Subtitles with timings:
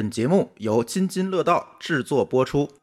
[0.00, 2.79] 本节目由津津乐道制作播出。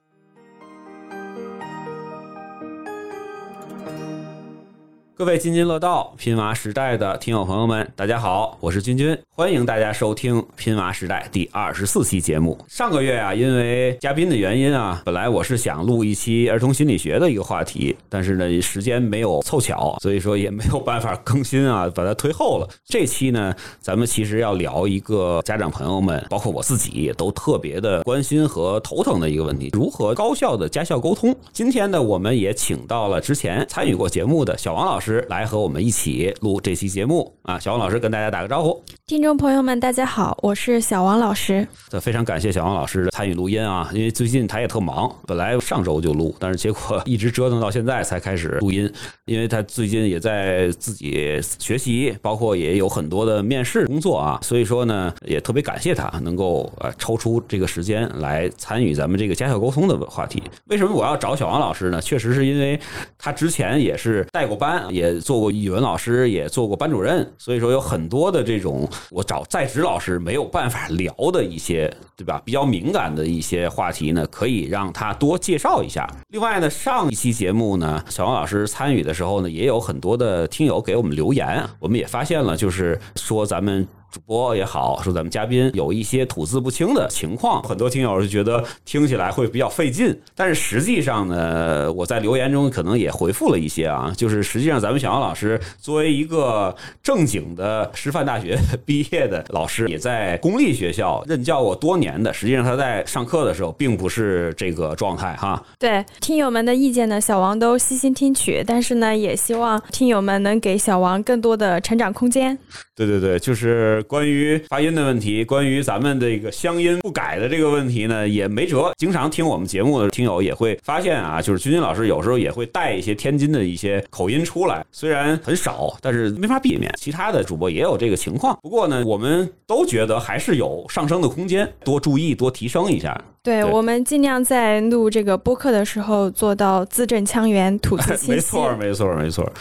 [5.18, 12.56] 各位津津乐道拼娃时代的听友朋友们，大家好，我是君君，欢迎大家收听拼娃时代第二十四期节目。
[12.68, 22.70] 上个月啊，因为嘉宾的原因啊，本来我是想录一期儿童心理学的一个话题，但是呢，时间没有凑巧，所以说也没有办法更新啊，把它推后了。
[22.86, 31.36] 这期呢，咱们其实要聊一个家长朋友们，包括我自己也都特别的关心和头疼的一个问题：如何高效的家校沟通。
[31.52, 35.07] 今天呢，我们也请到了之前参与过节目的小王老师。
[35.30, 37.60] 来和我们一起录这期节目啊！
[37.60, 41.68] 小王老师跟大家打个招呼，听众朋友们，大家好，我是小王老师。
[41.90, 48.92] 这非常感谢小王老师的参与录音啊，因为最近他也特忙，本来上周就录，但是结果一直折腾到现在才开始录音，
[49.26, 60.44] 因为他最近也在自己学习，包括也有很多的面试工作啊，所以说呢，也特别感谢他能够呃抽出这个时间来参与咱们这个家校沟通的话题。
[60.66, 62.02] 为什么我要找小王老师呢？
[62.02, 62.80] 确实是因为
[63.18, 64.86] 他之前也是带过班。
[64.98, 72.42] 也做过语文老师，也做过班主任，所以说有很多的这种我找在职老师没有办法聊的一些，对吧？
[72.44, 76.10] 比较敏感的一些话题呢，可以让他多介绍一下。
[76.30, 83.88] 另外呢，上一期节目呢，小王老师参与的时候呢，也有很多的听友给我们留言，我们也发现了，就是说咱们。
[84.12, 90.18] 主播也好，说咱们嘉宾有一些吐字不清的情况，很多听友就觉得听起来会比较费劲。
[90.34, 105.62] 但是实际上呢，我在留言中可能也回复了一些啊，就是实际上咱们小杨老师作为一个正经的师范大学毕业的老师，也在公立学校任教过多年的，实际上他在上课的时候并不是这个状态哈。
[105.78, 112.58] 对听友们的意见呢，小王都悉心听取，但是呢，也希望听友们能给小王更多的成长空间。
[112.98, 118.92] 对对对，就是关于发音的问题，关于咱们这个乡音不改的这个问题呢，也没辙。
[118.98, 126.92] 经常听我们节目的听友也会发现啊，就是君君老师有时候也会带一些天津的一些口音出来，虽然很少，但是没法避免。
[126.98, 133.16] 其他的主播也有这个情况，不过呢，我们都觉得还是有上升的空间，多注意，多提升一下。
[133.44, 138.32] 对我们尽量在录这个播客的时候做到字正腔圆、吐字清晰。
[138.34, 139.54] 没错，没错，没错。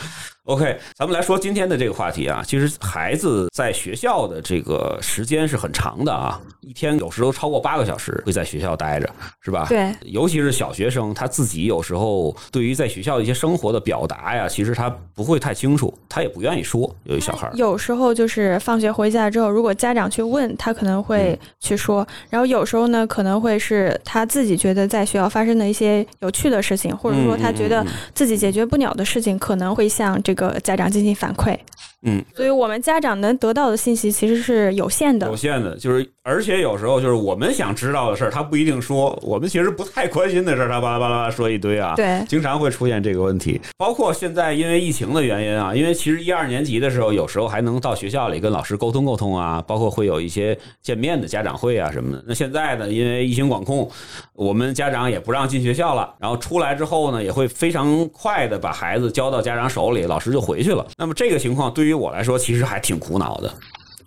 [0.46, 9.66] OK，咱们来说今天的这个话题啊，其实孩子在学校的这个时间是很长的啊，一天有时候超过八个小时会在学校待着，是吧？
[9.68, 16.88] 对，尤其是小学生，他自己有时候对于在学校的一些生活的表达呀，其实他不会太清楚，他也不愿意说。
[17.02, 27.84] 有一小孩有时候就是放学回家之后，如果家长去问他，可能会去说，然后有时候呢，可能会是他自己觉得在学校发生的一些有趣的事情，或者说他觉得
[28.14, 30.35] 自己解决不了的事情，可能会向这。
[30.35, 31.56] 个家长进行反馈，
[32.02, 43.60] 嗯，所以我们家长能得到的信息其实是有限的，有限的，就是而且有时候就是我们想知道的事儿，他不一定说，我们其实不太关心的事儿，他巴拉巴拉说一堆啊，对，经常会出现这个问题。
[43.76, 52.24] 包括现在因为疫情的原因啊，因为其实一二年级的时候，有时候还能到学校里跟老师沟通沟通啊，包括会有一些见面的家长会啊什么的。
[52.26, 53.88] 那现在呢，因为疫情管控，
[54.34, 60.25] 我们家长也不让进学校了，然后出来之后呢，也会非常快的把孩子交到家长手里，老师。
[60.32, 60.86] 就回去了。
[60.96, 63.52] 那么这个情况对于我来说，其实还挺苦恼的。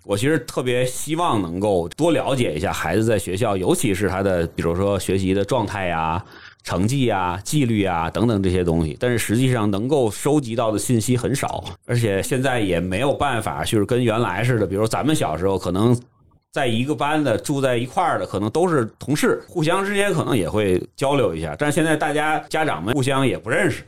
[0.04, 6.24] 我其实特别希望能够多了解一下孩子在学校，尤其是他的，比如说学习的状态呀、
[6.64, 8.96] 成绩呀、纪律啊等等这些东西。
[8.98, 15.96] 但是实际上能够收集到的信息很少，而且现在也没有办法，就是跟原来似的，比如咱们小时候可能
[16.50, 21.54] 在一个班的、住在一块儿的，可能都是同事，互相之间可能也会交流一下。
[21.56, 23.84] 但是现在大家家长们互相也不认识。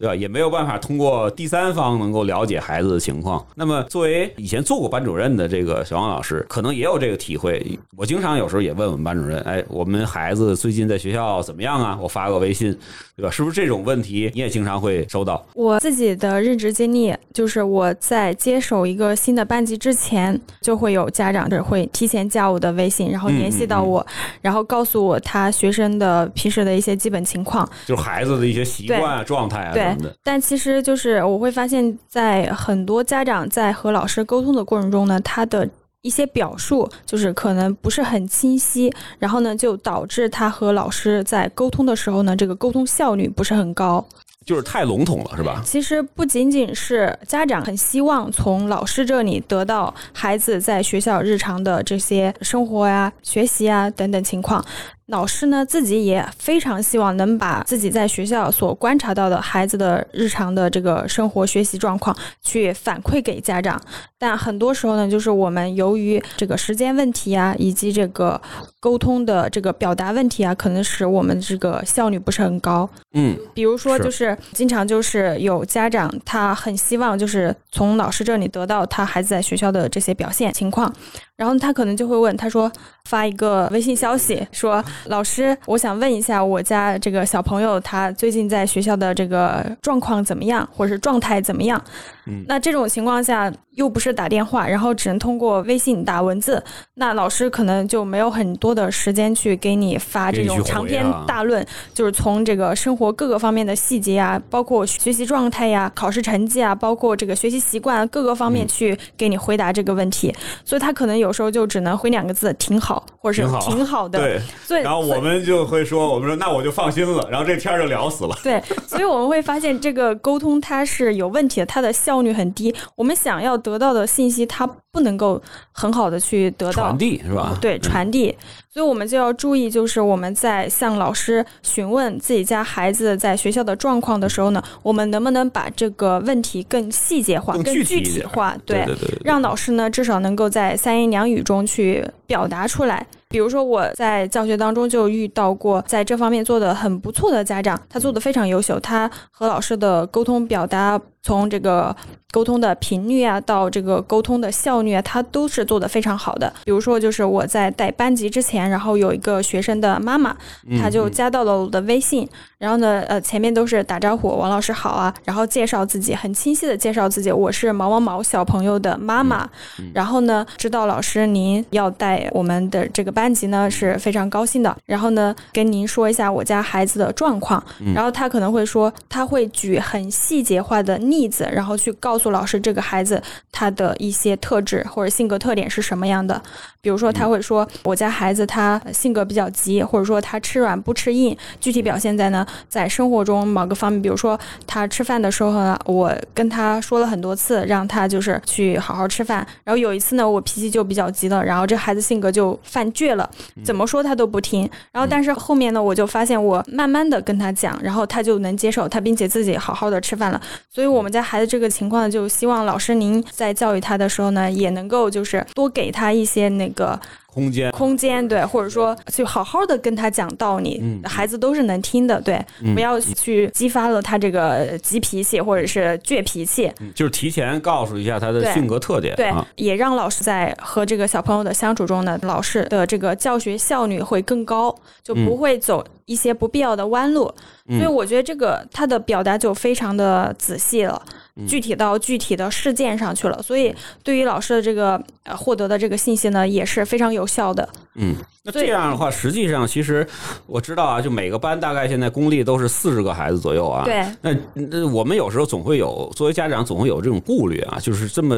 [0.00, 0.16] 对吧？
[0.16, 3.46] 也没有办法通过第三方能够了解孩子的情况。
[3.54, 7.78] 那么，作为以前做过班主任的这个小王老师，可能也有这个体会。
[7.98, 12.74] 我经常有时候也问我们班主任：“哎，我们孩子最近在学校怎么样啊？”我发个微信，
[13.14, 13.30] 对吧？
[13.30, 15.44] 是不是这种问题你也经常会收到？
[15.52, 24.04] 我自己的任职经历就是，我在接手一个新的班级之前，就会有家长会提前加我的微信，然后联系到我，
[24.40, 29.74] 然后告诉我他学生的平时的一些基本情况，就是孩子的一些习惯、啊状态啊。
[29.74, 29.89] 对。
[30.22, 35.68] 但其实就是我会发现，在很多家长在和老师沟通的过程中呢，他的
[36.02, 44.02] 一些表述就是可能不是很清晰，然后呢，就导致他和老师在沟通的时候呢，这个沟通效率不是很高，
[44.46, 45.60] 就是太笼统了，是吧？
[45.64, 54.64] 其实不仅仅是家长很希望从老师这里得到孩子在学校日常的这些生活呀、学习啊等等情况。
[55.10, 63.80] 老师呢自己也非常希望能把自己在学校所观察到的孩子的日常的这个生活学习状况去反馈给家长，
[64.18, 68.40] 但很多时候呢，就是我们由于这个时间问题啊，以及这个
[68.78, 72.88] 沟通的这个表达问题啊，可能使我们这个效率不是很高。
[73.12, 80.92] 嗯，比如说，就是经常就是有家长他很希望就是从老师这里得到他孩子在学校的这些表现情况，
[81.40, 82.70] 然后他可能就会问他说
[83.06, 91.82] 发一个微信消息说老师，我想问一下我家这个小朋友他最近在学校的这个状况怎么样，或者是状态怎么样？
[92.30, 96.62] 嗯那这种情况下又不是打电话，然后只能通过微信打文字，
[96.94, 110.34] 那老师可能就没有很多的时间去给你发这种长篇啊大论，就是从这个生活各个方面的细节啊，包括学习状态呀、考试成绩啊，包括这个学习习惯啊各个方面嗯去给你回答这个问题，
[110.64, 114.18] 所以他可能有时候就只能回两个字“挺好”或者是挺好的。
[114.18, 114.40] 对。
[114.64, 118.36] 所以然后我们就会说，我们说那我就放心了，然后这天儿就聊死了。
[118.42, 122.74] 对，所以我们会发现这个沟通它是有问题的，它的效率很低。
[122.96, 125.40] 我们想要得到的信息，它不能够
[125.72, 127.56] 很好的去得到传递是吧？
[127.60, 128.36] 对嗯传递，
[128.72, 138.56] 所以我们就要注意，就是我们在向老师询问自己家孩子在学校的状况的时候呢，我们能不能把这个问题更细节化、更更具具体化？
[138.64, 143.06] 对对对对，让老师呢至少能够在三言两语中去表达出来。
[143.28, 151.94] 比如说我在教学当中就遇到过在这方面做的很不错的家长，他做的非常优秀，他和老师的沟通表达，从这个
[152.32, 156.52] 沟通的频率啊，到这个沟通的效率啊，他都是做的非常好的。
[156.64, 160.36] 比如说就是我在带班级之前，然后有一个学生的妈妈，
[160.68, 162.28] 嗯她就加到了我的微信，
[162.58, 169.48] 然后呢，呃，前面都是打招呼，王老师好啊，然后介绍自己，很清晰的介绍自己，我是毛毛毛小朋友的妈妈，
[169.92, 177.62] 然后呢，知道老师您要带我们的这个班级呢是非常高兴的，然后呢，跟您说一下我家孩子的状况，
[177.92, 186.40] 然后他可能会说，他会举很细节化的例子，然后去告诉老师这个孩子他的一些特质或者性格特点是什么样的，
[186.80, 199.46] 比如说他会说，我家孩子他性格比较急，或者说他吃软不吃硬，具体表现在呢，在生活中某个方面，比如说他吃饭的时候呢，我跟他说了很多次，让他就是去好好吃饭。
[199.64, 203.28] 然后有一次呢，我脾气就比较急了，然后这孩子性格就犯倔了，
[203.64, 204.68] 怎么说他都不听。
[204.92, 210.40] 然后但是后面呢，我就发现我慢慢的跟他讲，然后他就能接受他，并且自己好好的吃饭了。
[210.68, 217.00] 所以我我们家孩子这个情况，就希望老师您在教育他的时候呢，也能够就是多给他一些那个
[217.32, 229.46] 空间空间，对，或者说去好好的跟他讲道理，嗯孩子都是能听的，对，嗯不要去激发了他这个急脾气或者是倔脾气，嗯就是提前告诉一下他的性格特点对，啊。
[229.56, 237.32] 也让老师在和这个小朋友的相处中呢，老师的这个教学效率会更高，就不会走一些不必要的弯路。
[237.68, 241.00] 嗯所以我觉得这个他的表达就非常的仔细了。
[241.36, 241.46] 嗯。
[241.46, 247.68] 具体到具体的事件上去了，所以对于老师的这个呃获得的这个信息呢，也是非常有效的。
[247.94, 250.06] 嗯，那这样的话，实际上其实
[250.46, 253.84] 我知道啊，就每个班大概现在公立都是四十个孩子左右啊。。
[253.84, 258.34] 对，那那我们有时候总会有，作为家长总会有这种顾虑啊，就是这么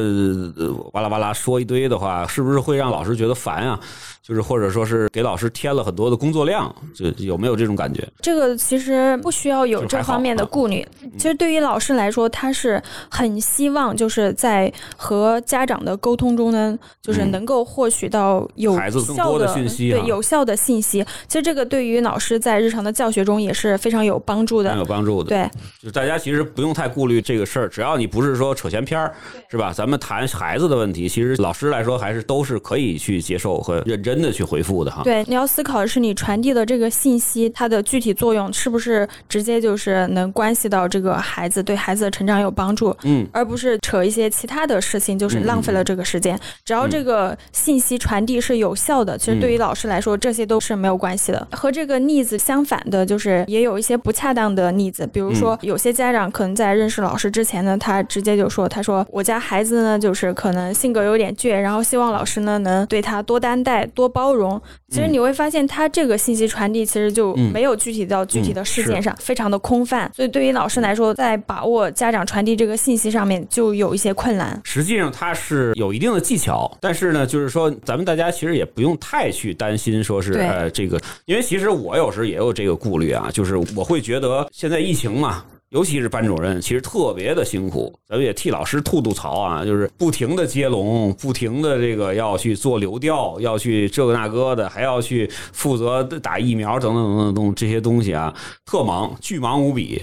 [0.57, 3.79] 呃哇啦哇啦说一堆的话，是不是会让老师觉得烦啊？
[4.21, 8.07] 就是或者说是给老师添了很多的工作量，就有没有这种感觉？
[8.21, 10.85] 这个其实不需要有这方面的啊顾虑。
[11.17, 21.05] 其实对于老师来说，他是很希望就是在和家长的沟通中呢，就是嗯能够获取到有孩子更效多的信息对啊有效的信息。
[21.27, 24.77] 其实这个对于老师在日常的教学中也是非常有帮助很的。
[24.77, 25.29] 有帮助的。
[25.29, 25.49] 对，
[25.81, 29.13] 就是大家其实不用太顾虑这个事儿，只要你不是说扯闲篇儿，
[29.49, 29.71] 是吧？
[29.73, 35.03] 咱们谈孩子的问题，其实老师来说还是都是可以去接受和认真的去回复的哈。
[35.03, 42.95] 对，你要思考的是你传递的这个信息，它的具体作用是不是直接就是能关系到这个孩子，对孩子的成长有帮助。
[43.03, 46.39] 嗯，而不是扯一些其他的事情，就是浪费了这个时间。
[46.63, 51.47] 只要这个信息传递是有效的，其实对于老师来说，这些都是没有关系的。
[51.51, 70.09] 和这个例子相反的，就是也有一些不恰当的例子，比如说有些家长可能在认识老师之前呢，他直接就说：“他说我家孩子呢，就是可能性格有点倔，然后希望老师呢能对他多担待、多包容。”其实你会发现，他这个信息传递其实就嗯没有具体到具体的事件上，非常的空泛。
[70.13, 74.61] 所以对于老师来说，在把握家长传递这个信息上面就有一些困难。
[74.63, 85.43] 实际上他是有一定的技巧，但是呢，就是说咱们大家其实也不用太去担心，说是对呃这个，因为其实我有时也有这个顾虑啊，就是我会觉得现在疫情嘛。
[85.69, 98.31] 尤其是班主任，其实特别的辛苦，咱们也替老师吐吐槽啊，就是不停的接龙，不停的这个要去做流调，要去这个那个的，还要去负责打疫苗等等等等东这些东西啊，
[98.67, 99.99] 特忙，巨忙无比。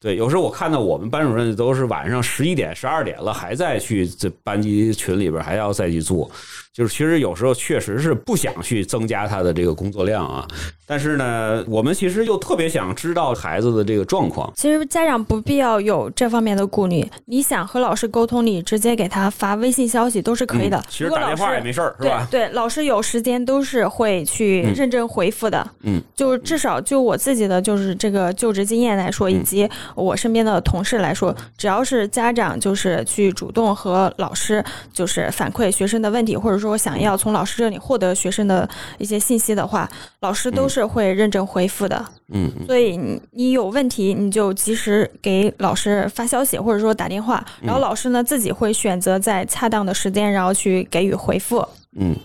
[0.00, 6.28] 对，有时候我看到我们班主任都是晚上十一点、十二点了，还在去这班级群里边还要再去做，
[6.72, 10.46] 就是其实有时候确实是不想去增加他的这个工作量啊。
[10.86, 14.52] 但是呢，我们其实又特别想知道孩子的这个状况。
[14.54, 20.78] 其实家长不必要有这方面的顾虑，你想和老师沟通，你直接给他发微信消息都是可以的。
[20.78, 22.26] 嗯其实打电话也没事儿，是吧？
[22.30, 25.66] 对对，老师有时间都是会去认真回复的。
[25.82, 34.62] 嗯，就至少就我自己的就是这个就职经验来说，以及我身边的同事来说，只要是家长就是去主动和老师
[34.92, 38.66] 就是反馈学生的问题，或者说想要从老师这里获得学生的
[38.96, 39.86] 一些信息的话，
[40.20, 42.02] 老师都是会认真回复的。
[42.32, 51.66] 嗯，所以你你有问题，你就及时给老师发消息，或者说打电话，然后老师呢自己会选择在恰当的时间，然后去给予回复。
[51.98, 52.16] 嗯，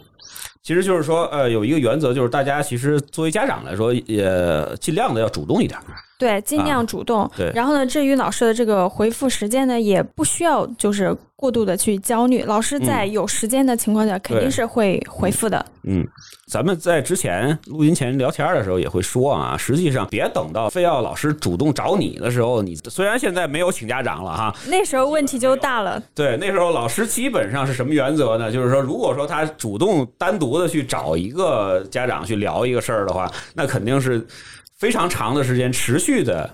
[0.63, 4.25] 其实就是说，呃，有一个原则，就是大家其实作为家长来说，也
[4.79, 5.77] 尽量的要主动一点。
[6.17, 7.23] 对，尽量主动。
[7.23, 12.43] 啊对然后呢，至于老师的这个回复时间呢，也不需要就是过度的去焦虑。
[12.43, 15.63] 老师在有时间的情况下，肯定是会回复的。
[15.83, 16.05] 嗯，
[16.47, 26.01] 咱们在之前录音前聊天的时候也会说啊，实际上别等到非要老师主动找你的时候，你虽然现在没有请家长了哈，那时候问题就大了。
[26.15, 28.51] 对，那时候老师基本上是什么原则呢？
[28.51, 34.25] 就是说，如果说他主动单独的去找一个家长去聊一个事儿的话，那肯定是
[34.77, 36.49] 非常长的时间持续的。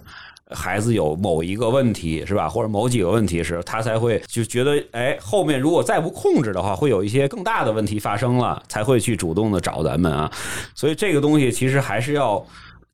[0.50, 10.32] 孩子有某一个问题是吧，或者某几个问题时，他才会就觉得，哎，后面如果再不控制的话，会有一些更大的问题发生了，才会去主动的找咱们啊。
[10.76, 12.46] 所以这个东西其实还是要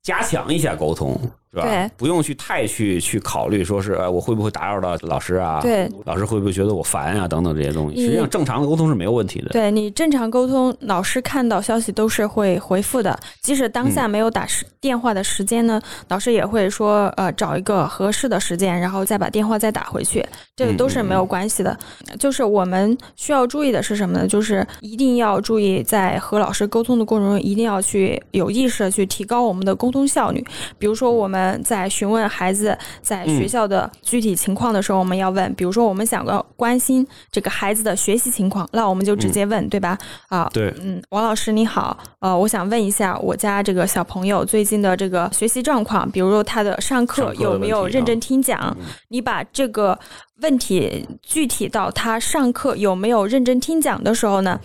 [0.03, 1.19] 加强一下沟通，
[1.51, 1.63] 是吧？
[1.63, 5.60] 对不用去太去去考虑说是，哎，我会不会打扰到老师啊？
[5.62, 7.27] 对，老师会不会觉得我烦啊？
[7.27, 9.50] 等等这些东西，实际上正常的沟通是没有问题的。
[9.50, 20.24] 对你正常沟通，老师看到消息都是会回复的，即使当下没有打时电话的时间呢，老师也会说呃找一个合适的时间，然后再把电话再打回去，
[20.56, 21.75] 这个都是没有关系的。
[22.20, 24.27] 就是我们需要注意的是什么呢？
[24.27, 30.46] 就是一定要注意在和老师沟通的过程中，一定要去有意识的去提高我们的沟通效率。
[30.77, 39.98] 比如说我们在询问孩子在学校的具体情况的时候，我们要问，比如说我们想要关心这个孩子的学习情况，那我们就直接问，对吧？
[40.29, 48.75] 啊，对，嗯，王老师你好，呃，我想问一下我家这个小朋友最近的这个学习状况，比如说他的上课有没有认真听讲？
[49.10, 49.98] 你把这个
[50.41, 54.60] 问题具体到他上课有没有认真听讲的时候呢？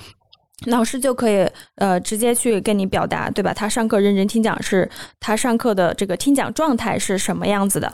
[0.67, 3.53] 老师就可以呃直接去跟你表达，对吧？
[3.53, 4.89] 他上课认真听讲是
[5.21, 7.93] 他上课的这个听讲状态是什么样子的？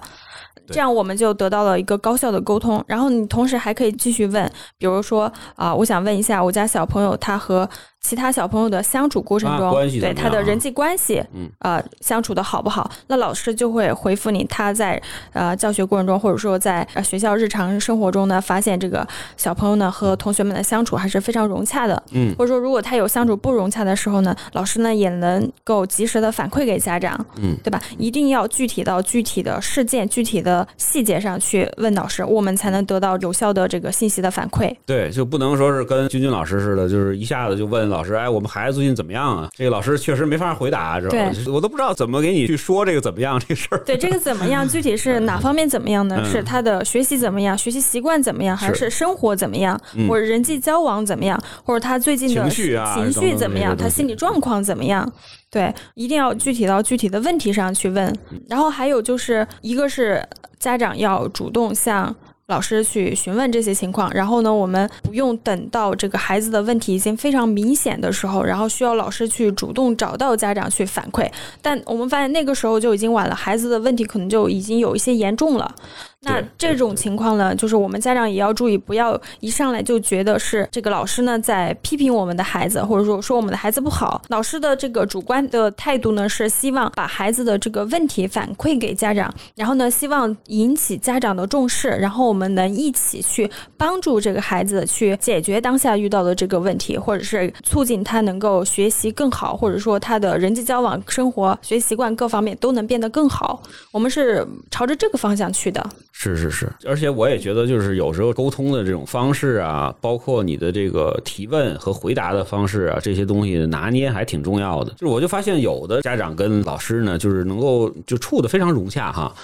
[0.68, 2.82] 这样我们就得到了一个高效的沟通。
[2.86, 4.48] 然后你同时还可以继续问，
[4.78, 7.68] 比如说啊、我想问一下我家小朋友他和
[8.02, 12.90] 其他小朋友的相处过程中，啊关系对他的人际关系，嗯呃，相处的好不好？
[13.08, 15.00] 那老师就会回复你，他在
[15.32, 22.02] 呃教学过程中，或者说在呃学校日常生活中呢，发现这个小朋友呢和同学们的相处还是非常融洽的。
[22.12, 27.80] 嗯或者说如果他有相处不融洽的时候呢，老师呢也能够及时的反馈给家长，嗯，对吧？
[27.98, 34.74] 一定要具体到具体的事件、具体的细节上去问老师，我们才能得到有效的这个信息的反馈。
[34.86, 39.50] 对，就不能说是跟君君老师似的，就是一下子就问老师，哎，我们孩子最近怎么样啊？
[39.54, 41.30] 这个老师确实没法回答，知道吧？
[41.34, 43.78] 对我都不知道怎么给你去说这个怎么样这事儿。
[43.84, 44.66] 对这个怎么样？
[44.68, 46.16] 具体是哪方面怎么样呢？
[46.24, 55.10] 嗯是他的学习怎么样，学习习惯怎么样，还是是生活怎么样，嗯或者人际交往怎么样，或者他最近的情绪啊情绪怎么样，他心理状况怎么样？
[55.50, 58.06] 对，一定要具体到具体的问题上去问。
[58.30, 60.24] 嗯然后还有就是，一个是
[60.58, 62.14] 家长要主动向。
[62.50, 71.30] 老师去询问这些情况，然后呢，我们不用等到这个孩子的问题已经非常明显的时候，然后需要老师去主动找到家长去反馈。
[71.62, 75.72] 但我们发现那个时候就已经晚了，孩子的问题可能就已经有一些严重了。
[76.22, 84.20] 那这种情况呢，就是我们家长也要注意，不要一上来就觉得是这个老师呢在批评我们的孩子，或者说说我们的孩子不好。
[84.28, 103.62] 老师的这个主观的态度呢，是希望把孩子的这个问题反馈给家长，然后呢，希望引起家长的重视，然后我们能一起去帮助这个孩子去解决当下遇到的这个问题，或者是促进他能够学习更好，或者说他的人际交往、生活、学习习惯各方面都能变得更好。
[103.90, 105.84] 我们是朝着这个方向去的。
[106.22, 114.92] 是是是，而且我也觉得，就是有时候沟通的这种方式啊，包括你的这个提问和回答的方式啊，这些东西拿捏还挺重要的。
[114.92, 119.34] 就是我就发现有的家长跟老师呢，就是能够就处的非常融洽哈。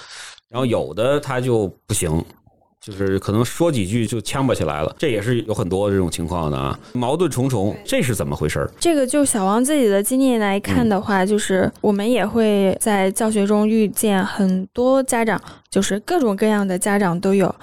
[0.49, 2.23] 然后有的他就不行。
[2.87, 8.71] 就是可能说几句就呛巴起来了，这也是有很多这种情况的啊，矛盾重重，这是怎么回事儿？
[8.79, 17.53] 这个就小王自己的经验来看的话，就是我们也会在教学中遇见很多家长，就是各种各样的家长都有。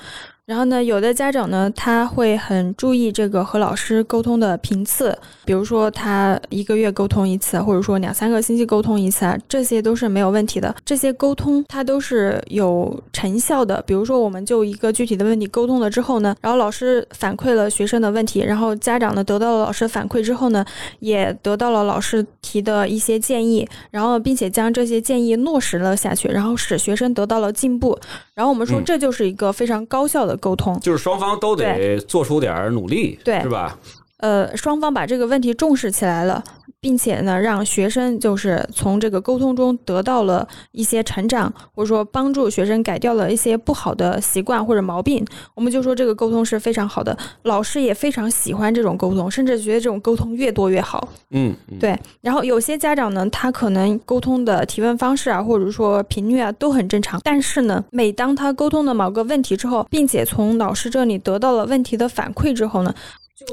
[0.47, 10.75] 然后呢，有的家长呢，他会很注意这个和老师沟通的频次，比如说他一个月沟通一次，或者说两三个星期沟通一次啊，这些都是没有问题的。
[10.85, 13.83] 这些沟通它都是有成效的。
[13.87, 20.63] 比如说，我们就一个具体的问题沟通了之后呢，然后老师反馈了学生的问题，然后家长呢得到了老师反馈之后呢，
[20.99, 27.99] 也得到了老师提的一些建议，然后并且将这些建议落实了下去，然后使学生得到了进步。
[28.35, 30.34] 然后我们说，这就是一个非常高效的。
[30.37, 30.79] 沟通。
[30.81, 33.79] 就是双方都得做出点努力，对，是吧？
[34.25, 36.43] 呃，双方把这个问题重视起来了。
[36.81, 45.25] 并且呢，让学生就是从这个沟通中得到了一些成长，或者说帮助学生改掉了一些不好的习惯或者毛病。
[45.55, 51.09] 我们就说这个沟通是非常好的，老师也非常喜欢这种沟通，甚至觉得这种沟通越多越好。
[51.31, 51.99] 嗯，对。
[52.21, 57.19] 然后有些家长呢，他可能沟通的提问方式啊，或者说频率啊，都很正常。
[57.25, 62.95] 但是呢，每当他沟通的某个问题之后，并且从老师这里得到了问题的反馈之后呢？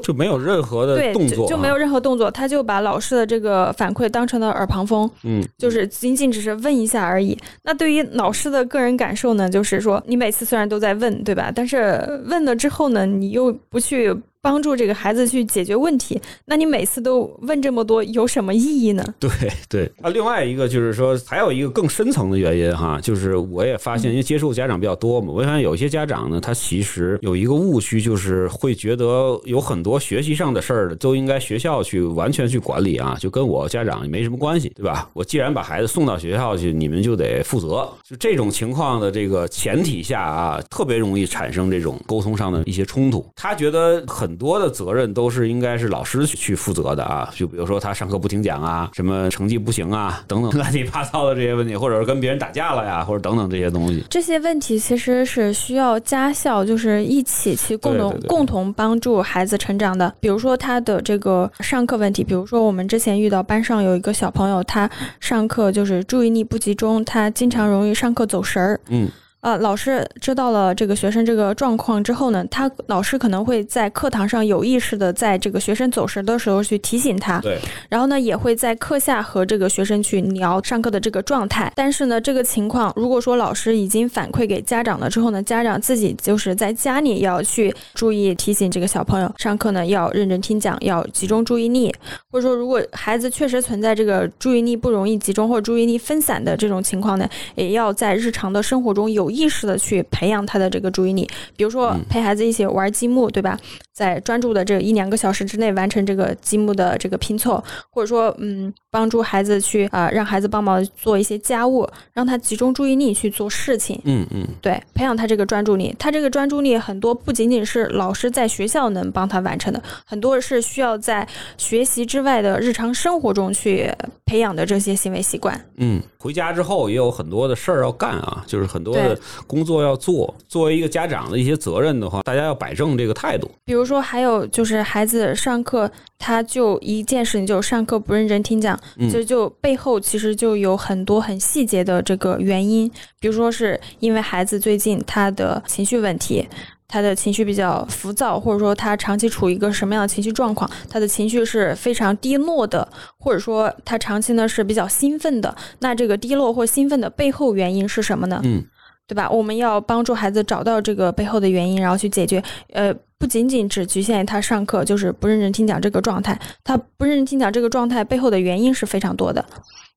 [0.03, 7.37] 就没有任何的动作，就没有任何动作，他就把老师的这个反馈当成了耳旁风，嗯，就是仅仅只是问一下而已。
[7.63, 11.51] 那对于老师的个人感受呢，就是说你每次虽然都在问，对吧？
[11.53, 14.15] 但是问了之后呢，你又不去。
[14.43, 19.03] 帮助这个孩子去解决问题，那你每次都问这么多有什么意义呢？
[19.19, 19.29] 对
[19.69, 35.07] 对啊，另外一个就是说，还有一个更深层的原因哈，就是我也发现，因为接触家长比较多嘛，我发现有些家长呢，他其实有一个误区，就是会觉得有很多学习上的事儿都应该学校去完全去管理啊，就跟我家长也没什么关系，对吧？
[35.13, 37.87] 我既然把孩子送到学校去，你们就得负责。
[38.03, 43.23] 就这种情况的这个前提下啊，特别容易产生这种沟通上的一些冲突。
[43.35, 44.30] 他觉得很。
[44.31, 54.01] 很多的责任都是应该是老师去负责的啊，就比如说他上课不听讲啊，什么成绩不行啊，等等 乱七八糟的这些问题，或者是跟别人打架了呀，或者等等这些东西。
[54.09, 60.15] 这些问题其实是需要家校就是一起去共同共同帮助孩子成长的。
[60.21, 68.79] 比如说他的这个上课问题，比如说我们之前遇到班上有一个小朋友，他上课就是注意力不集中，他经常容易上课走神儿。
[68.87, 69.09] 嗯。
[69.41, 77.57] 呃，老师知道了这个学生这个状况之后呢，他老师可能会在课堂上有意识的在这个学生走神的时候去提醒他，对，
[77.89, 81.73] 然后呢，也会在课下和这个学生去聊上课的这个状态。
[81.75, 91.91] 但是呢，这个情况如果说老师已经反馈给家长了之后呢，家长自己就是在家里要去注意提醒这个小朋友上课呢要认真听讲，要集中注意力，
[92.29, 99.30] 或者说如果孩子确实存在这个注意力不容易集中或者注意力分散的这种情况呢，也要在日常的生活中有。
[99.31, 103.57] 意识的去培养他的这个注意力，比如说陪孩子一起玩积木，对吧？
[103.93, 114.01] 在专注的这一两个小时之内完成这个积木的这个拼凑，或者说，嗯，帮助孩子去啊，让孩子帮忙做一些家务，让他集中注意力去做事情。
[114.05, 115.93] 嗯嗯，对，培养他这个专注力。
[115.99, 123.91] 他这个专注力很多不仅仅是老师在学校能帮他完成的，很多是需要在学习之外的日常生活中去
[124.25, 125.63] 培养的这些行为习惯。
[125.75, 129.19] 嗯，回家之后也有很多的事儿要干啊，就是很多的。
[129.47, 133.49] 工作要做，作为一个家长的一些责任的话，大家要摆正这个态度。
[133.65, 138.79] 比如说，还有就是孩子上课，他就一件事情，就上课不认真听讲，
[139.11, 142.89] 就就背后其实就有很多很细节的这个原因。
[143.19, 146.47] 比如说，是因为孩子最近他的情绪问题。
[146.93, 150.69] 他的情绪比较浮躁，或者说他长期处于一个什么样的情绪状况？
[150.89, 152.85] 他的情绪是非常低落的，
[153.17, 155.55] 或者说他长期呢是比较兴奋的。
[155.79, 158.41] 那这个低落或兴奋的背后原因是什么呢？
[158.43, 158.65] 嗯。
[159.07, 159.29] 对吧？
[159.29, 162.41] 我们要帮助孩子找到这个背后的原因，然后去解决。
[162.71, 169.45] 呃，不仅仅只局限于他上课就是不认真听讲这个状态，他不认真听讲这个状态背后的原因是非常多的。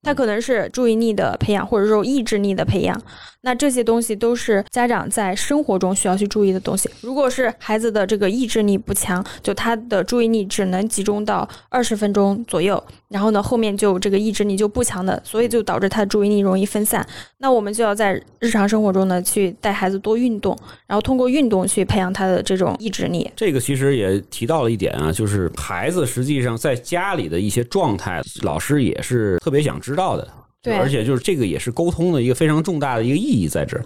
[0.03, 3.01] 他可能是注意力的培养，或者说意志力的培养。
[3.41, 6.87] 那这些东西都是家长在生活中需要去注意的东西。
[7.01, 17.03] 如果是孩子的这个意志力不强，就他的注意力只能集中到二十分钟左右，然后呢后面就这个意志力就不强的，所以就导致他的注意力容易分散。
[17.39, 23.14] 那我们就要在日常生活中呢去带孩子多运动，然后通过运动去培养他的这种意志力。
[23.35, 30.27] 这个其实也提到了一点啊，就是孩子实际上在家里的一些状态，老师也是特别想知道的。
[30.65, 33.85] 对而且就是这个也是沟通的一个非常重大的一个意义在这儿。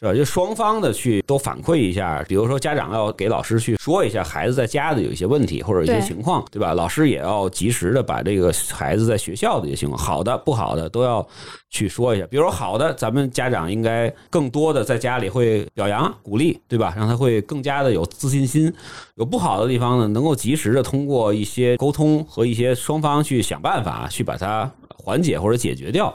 [0.00, 0.12] 是吧？
[0.12, 6.74] 就双方的去都反馈一下，比如说家长要给老师去说一下孩子在家的有一些问题或者一些情况，对吧？
[6.74, 11.26] 老师也要及时的把这个孩子在学校的一些情况，好的不好的都要
[11.70, 12.26] 去说一下。
[12.26, 16.92] 比如说好的，咱们家长应该更多的在家里会表扬鼓励，对吧？
[16.96, 18.70] 让他会更加的有自信心。
[19.14, 24.70] 有不好的地方呢，能够及时的通过一些沟通和一些双方去想办法去把它
[25.04, 26.12] 缓解或者解决掉。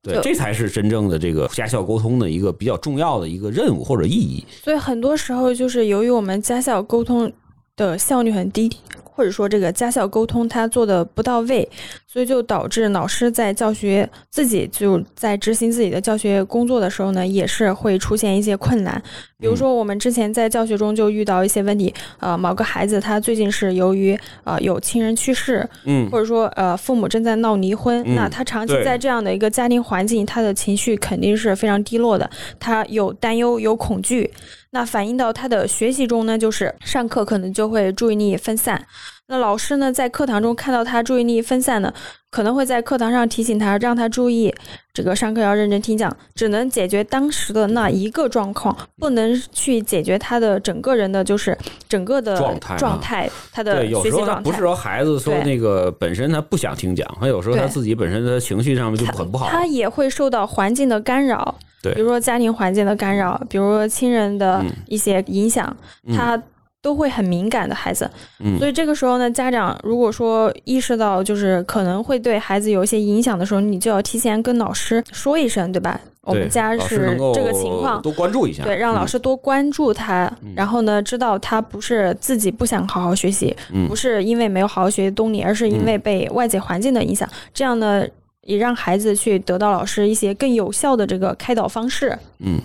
[0.00, 4.44] 对，这才是真正的这个家校沟通的一个比较重要的一个任务或者意义。
[4.62, 7.30] 所以很多时候就是由于我们家校沟通
[7.76, 8.70] 的效率很低，
[9.18, 11.68] 或者说这个家校沟通他做的不到位，
[12.06, 19.02] 所以就导致老师在教学自己就在执行自己的教学工作的时候呢，也是会出现一些困难。
[19.40, 28.98] 比如说我们之前在教学中就遇到一些问题，呃，某个孩子他最近是由于呃有亲人去世，嗯，或者说呃父母正在闹离婚，嗯那他长期在。
[28.98, 32.28] 这样的一个家庭环境，他的情绪肯定是非常低落的，
[32.58, 34.28] 他有担忧有恐惧，
[34.70, 38.86] 那反映到他的学习中呢，就是上课可能就会注意力分散。
[39.30, 41.92] 那老师呢，在课堂中看到他注意力分散呢，
[42.30, 44.54] 可能会在课堂上提醒他，让他注意
[44.94, 54.58] 这个上课要认真听讲，只能解决当时的那一个状况，不能去解决他的整个人的就是整个的状态啊状态，他的学习状态时候他不是。
[54.58, 59.48] 说孩子说那个本身他不想听讲，他有时候他自己本身的情绪上面就很不好。
[59.50, 66.40] 他也会受到环境的干扰，对比如说家庭环境的干扰，比如说亲人的嗯一些影响，嗯他
[66.80, 68.08] 都会很敏感的孩子。
[68.40, 76.00] 嗯所以这个时候呢，家长如果说意识到就是可能会对孩子有一些影响的时候，你就要提前跟老师说一声，对吧？
[76.22, 78.02] 我们家是这个情况。
[78.02, 78.62] 多关注一下。
[78.62, 87.26] 对，让老嗯师多关注他，然后呢，知道他不是自己不想好好学习，嗯不是因为没有好好学习动力，而是因为被外界环境的影响。
[87.54, 88.04] 这样呢，
[88.48, 92.18] 也让孩子去得到老师一些更有效的这个开导方式。
[92.38, 92.58] 嗯，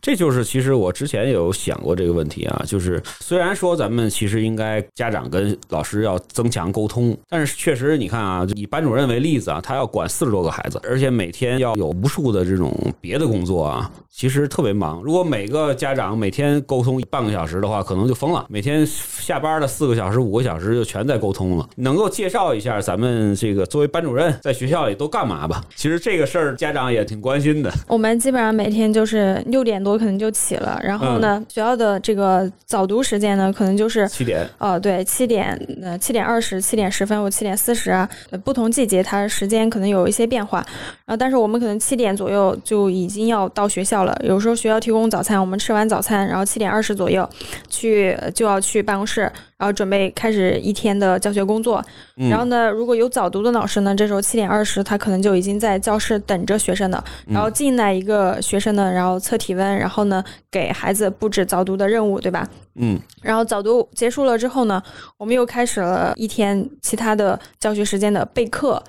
[0.00, 15.02] 这就是其实我之前也有想过这个问题啊，就是虽然说咱们其实应该家长跟老师要增强沟通，但是确实你看啊，以班主任为例子啊，他要管四十多个孩子，而且每天要有无数的这种别的工作啊，其实特别忙。
[15.02, 18.46] 如果每个家长每天沟通半个小时的话，可能就疯了。
[18.48, 21.68] 每天下班的四个小时、五个小时就全在沟通了。
[21.76, 25.62] 能够介绍一下咱们这个作为班主任在学校里都干嘛吧？
[25.74, 27.70] 其实这个事儿家长也挺关心的。
[27.86, 40.64] 我们基本上每天就是六点多可能就起了，然后呢，学校的这个早读时间呢，可能就是七点，哦，对，七点呃七点二十、七点十分或七点四十啊，呃不同季节它时间可能有一些变化。
[41.04, 44.16] 然后，但是我们可能七点左右就已经要到学校了。
[44.24, 47.28] 有时候学校提供早餐，我们吃完早餐，然后七点二十左右
[47.68, 49.22] 去就要去办公室，
[49.56, 51.84] 然后准备开始一天的教学工作。
[52.30, 57.02] 然后呢，如果有早读的老师呢，这时候七点二十他可能就已经在教室等着学生了。
[57.26, 62.48] 然后进来一个学生呢，然后测体温，然后呢给孩子布置早读的任务，对吧？
[62.76, 62.98] 嗯。
[63.22, 64.82] 然后早读结束了之后呢，
[65.16, 68.82] 我们又开始了一天其他的教学时间的备课。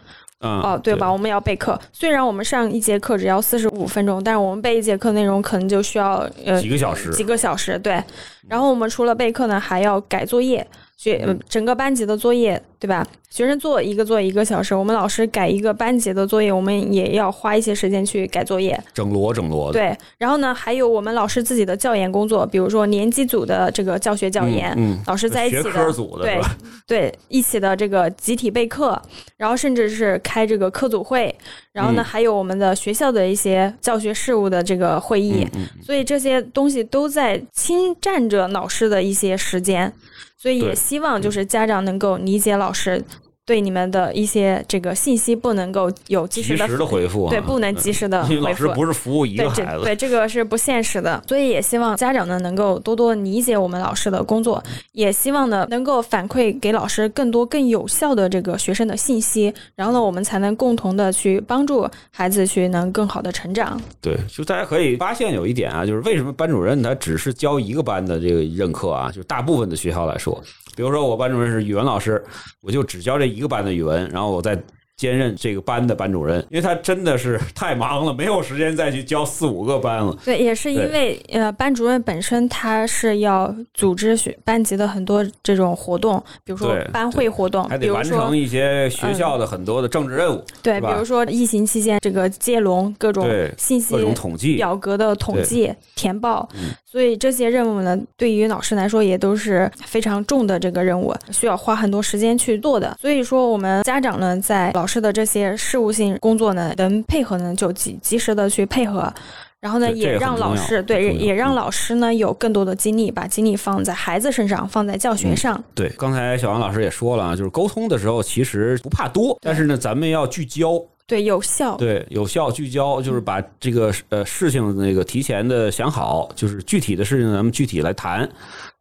[0.43, 1.07] 嗯，哦，对吧？
[1.07, 1.79] 我们要备课。
[1.93, 7.77] 虽然我们上一节课只要四十五分钟，但是我们备一节课内容可能就需要呃几个小时，几个小时。
[7.77, 8.03] 对，
[8.51, 13.07] 然后我们除了备课呢，还要改作业，学呃整个班级的作业，对吧？
[13.29, 18.77] 学生做一个作业一个小时，我们老师改一个班级的作业，我们也要花一些时间去改作业。
[18.93, 19.79] 整摞整摞的。
[19.79, 26.41] 对，然后呢，还有我们老师自己的教研工作，比如说年级组的这个教学教研，嗯，老师在一起的学科组的对？
[26.85, 29.01] 对一起的这个集体备课，
[29.37, 31.33] 然后甚至是开这个课组会，
[31.71, 39.93] 然后呢，嗯还有我们的学校的一些教学事务的这个会议，嗯所以这些东西都在侵占着老师的一些时间，
[40.37, 43.03] 所以也希望就是家长能够理解老师。
[43.51, 48.55] 对你们的一些这个信息不能够有及时的及时的回复啊，对，不能及时的因为老。
[48.55, 63.77] 师不是服务一个孩子，这对这个是不现实的，所以也希望家长呢能够多多理解我们老师的工作，也希望呢能够反馈给老师更多更有效的这个学生的信息，然后呢我们才能共同的去帮助孩子去能更好的成长。
[63.99, 69.11] 对，就大家可以发现有一点啊，就是为什么班主任他只是教一个班的这个任课啊？
[69.11, 70.41] 就大部分的学校来说，
[70.75, 72.23] 比如说我班主任是语文老师，
[72.61, 74.55] 我就只教这一个班的语文，然后我再
[75.01, 80.15] 兼任这个班的班主任，因为他真的是太忙了，没有时间再去教四五个班了。
[80.23, 94.57] 对，也是因为呃，班主任本身他是要组织学班级的很多这种活动，比如说班会活动还，得完成一些学校的很多的政治任务，对，比如说疫情期间这个接龙各种信息各种统计。
[94.57, 102.95] 表格的统计填报嗯，所以这些任务呢，对于老师来说也都是非常重的这个任务，需要花很多时间去做的。
[103.01, 109.13] 所以说，我们家长呢，在老师师的这些事务性工作呢，能配合呢就及及时的去配合。
[109.61, 115.63] 然后呢，也让老师对，也让嗯老师呢有更多的精力，把精力放在孩子身上，放在教学嗯上。
[115.75, 121.77] 对，刚才小王老师也说了啊，就是沟通的时候其实不怕多，但是呢，咱们要聚焦，对，有效。
[121.77, 128.27] 对，有效聚焦，就是把这个呃事情那个提前的想好，就是具体的事情咱们具体来谈。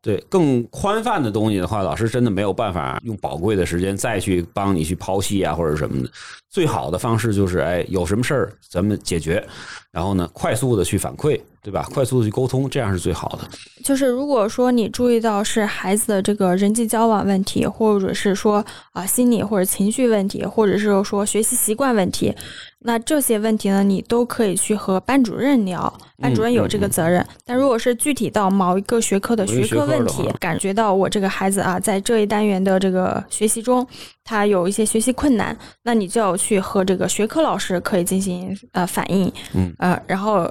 [0.03, 6.11] 对，更宽泛的东西的话，老师真的没有办法用宝贵的时间再去帮你去剖析啊或者什么的。
[6.49, 9.47] 最好的方式就是，哎，有什么事儿咱们解决，
[9.93, 11.87] 然后呢，快速的去反馈，对吧？
[11.93, 13.49] 快速的去沟通，这样是最好的。
[13.85, 22.35] 就是如果说你注意到是孩子的这个人际交往问题，或者是说啊、心理或者情绪问题，或者是说学习习惯问题，
[22.83, 27.25] 那这些问题呢，你都可以去和班主任聊，班主任有这个责任。
[27.45, 33.87] 但如果是具体到某一个学科的学科问题感觉到我这个孩子啊，在这一单元的这个学习中，
[34.25, 40.51] 他有一些学习困难，那你就要去和这个学科老师可以进行呃反映，嗯呃，然后。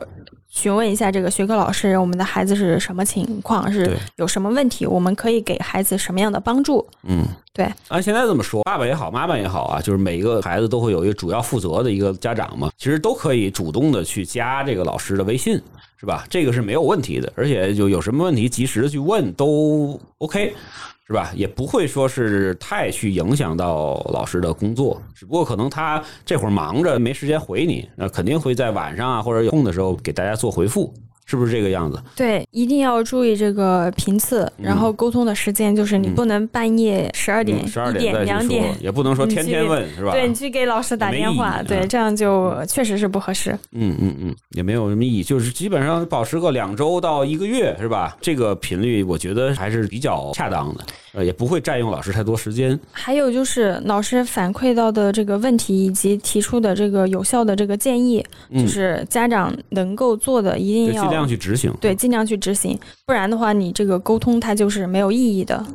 [0.49, 6.85] 询问一下这个学科老师，我们的孩子是什么情况，是有什么问题，我们可以给孩子什么样的帮助？
[7.03, 15.53] 嗯，对，按现在这么说，爸爸也好，妈妈也好啊，就是每一个孩子都会有一个主要负责的一个家长嘛，其实都可以主动的去加这个老师的微信，
[15.97, 16.25] 是吧？
[16.29, 20.53] 这个是没有问题的，而且就有什么问题及时的去问都 OK。
[21.09, 21.31] 是吧？
[21.35, 30.93] 也不会说是太去影响到老师的工作，只不过可能他这会儿忙着没时间回你，那肯定会在晚上啊或者有空的时候给大家做回复，
[31.29, 32.01] 是不是这个样子？
[32.15, 40.11] 对，一定要注意这个频次，然后沟通的时间，就是你嗯不能半夜十二点、十二一点、两点，，也不能说 天天问，是吧？
[40.11, 43.51] 对你去给老师打电话，对，嗯这样就确实是不合适。
[43.73, 48.17] 嗯嗯嗯，也没有什么意义，就是基本上保持个两周到一个月，是吧？
[48.19, 52.77] 这个频率我觉得还是比较恰当的，呃，也不会占用老师太多时间。
[52.91, 61.71] 还有就是老师反馈到的这个问题以及提出的这个有效的这个建议，嗯就是家长能够做的一定要量去执行。
[61.79, 65.65] 对尽量去执行，不然的话你这个沟通它就是没有意义的。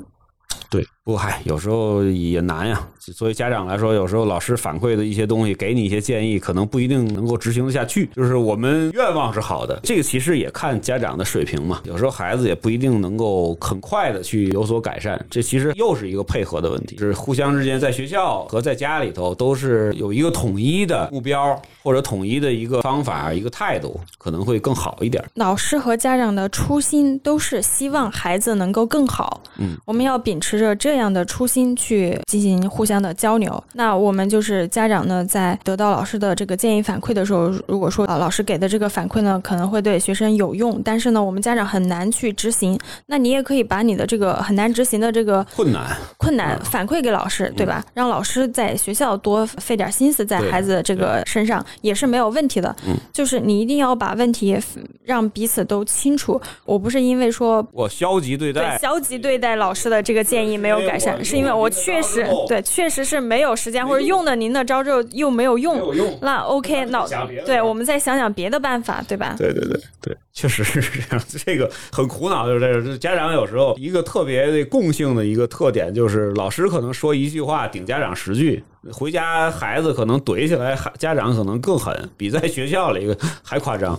[0.70, 2.88] 对，不过嗨，有时候也难呀。
[3.12, 8.08] 作为家长来说，有时候老师反馈的一些东西，给你一些建议，可能不一定能够执行得下去。
[8.14, 11.80] 就是我们愿望是好的，这个其实也看家长的水平嘛。
[11.84, 25.22] 有时候孩子也不一定能够很快的去有所改善，这其实又是一个配合的问题，就是互相之间在学校和在家里头都是有一个统一的目标或者统一的一个方法、一个态度，可能会更好一点。
[25.34, 29.42] 老师和家长的初心都是希望孩子能够更好。
[29.58, 33.62] 嗯，我们要秉持着这样的初心去进行互相的交流。
[33.74, 42.78] 那我们就是家长呢，在得到老师的这个建议反馈的时候，如果说啊老师给的这个反馈呢，可能会对学生有用，但是呢，我们家长很难去执行。
[43.06, 47.84] 那你也可以把你的这个很难执行的这个困难，困难反馈给老师，对吧？
[47.94, 52.74] 让老师在学校多费点心思在孩子这个身上也是没有问题的。
[52.86, 54.56] 嗯，就是你一定要把问题
[55.04, 56.40] 让彼此都清楚。
[56.64, 65.94] 我不是因为说我消极对待对，消极对待老师的这个建议没有改善，是因为我确实对确实是没有时间，或者用了您的招之后又没有用。
[65.94, 66.18] 用。
[66.22, 69.34] 那 OK，那想别的对，我们再想想别的办法，对吧？
[69.38, 71.24] 对对对对，确实是这样。
[71.44, 72.98] 这个很苦恼，就是这个。
[72.98, 83.98] 家长有时候一个特别的共性的一个特点，就是老师可能说一句话顶家长十句，回家孩子可能怼起来，孩家长可能更狠，比在学校里还夸张。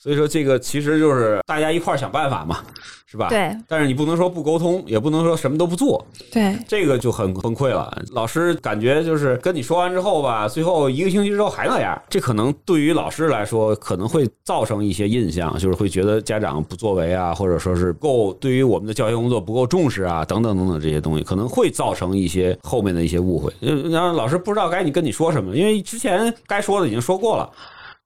[0.00, 2.58] 所以说，这个其实就是大家一块儿想办法嘛，
[3.10, 3.28] 是吧？。
[3.30, 7.96] 对但是你不能说不沟通，也不能说什么都不做，对这个就很崩溃了。
[8.12, 23.50] 老师感觉就是跟你说完之后吧，最后一个星期之后还那样，这可能对于老师来说可能会造成一些印象，就是会觉得家长不作为啊，或者说是不够对于我们的教学工作不够重视啊，等等等等这些东西，可能会造成一些后面的一些误会。
[23.60, 27.50] 呃然后老师不知道该你跟你说什么，因为之前该说的已经说过了。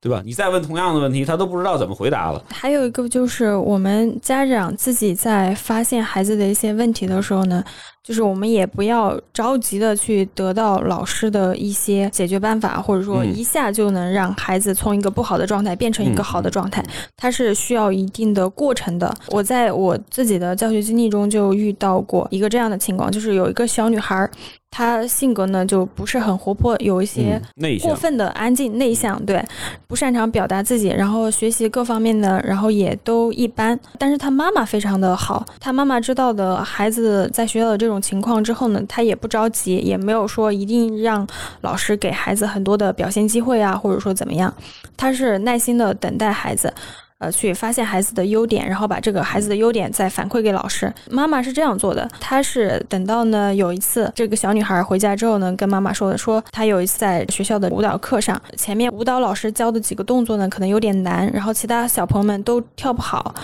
[0.02, 0.20] 对吧？
[0.26, 2.44] 你再问同样的问题，他都不知道怎么回答了。
[2.50, 7.62] 还有一个就是，我们家长自己在发现孩子的一些问题的时候呢，
[8.02, 16.84] 就是我们也不要着急的去得到老师的一些解决办法，或者说嗯一下就能让孩子从一个不好的状态变成一个好的状态，
[17.16, 19.14] 它是需要一定的过程的。
[19.28, 24.28] 我在我自己的教学经历中就遇到过一个这样的情况，就是有一个小女孩
[24.72, 27.40] 儿，她性格呢就不是很活泼，有一些
[27.82, 29.44] 过分的安静内向，对，
[29.86, 33.78] 不擅长表达自己，然后学习各方面的，然后也都一般。
[33.98, 41.26] 但是他妈妈非常的好，他妈妈知道的孩子在学校的这种情况之后呢，他也不着急，也没有说一定让
[41.60, 44.52] 老师给孩子很多的表现机会啊，或者说怎么样，
[44.96, 46.72] 他是耐心的等待孩子。
[47.22, 50.92] 呃去发现孩子的优点，然后把这个孩子的优点再反馈给老师。
[51.08, 63.34] 妈妈是这样做的，她是等到呢有一次这个小女孩回家之后呢，跟妈妈说的，说她有一次在学校的舞蹈课上，前面舞蹈老师教的几个动作呢可能有点难，然后其他小朋友们都跳不好。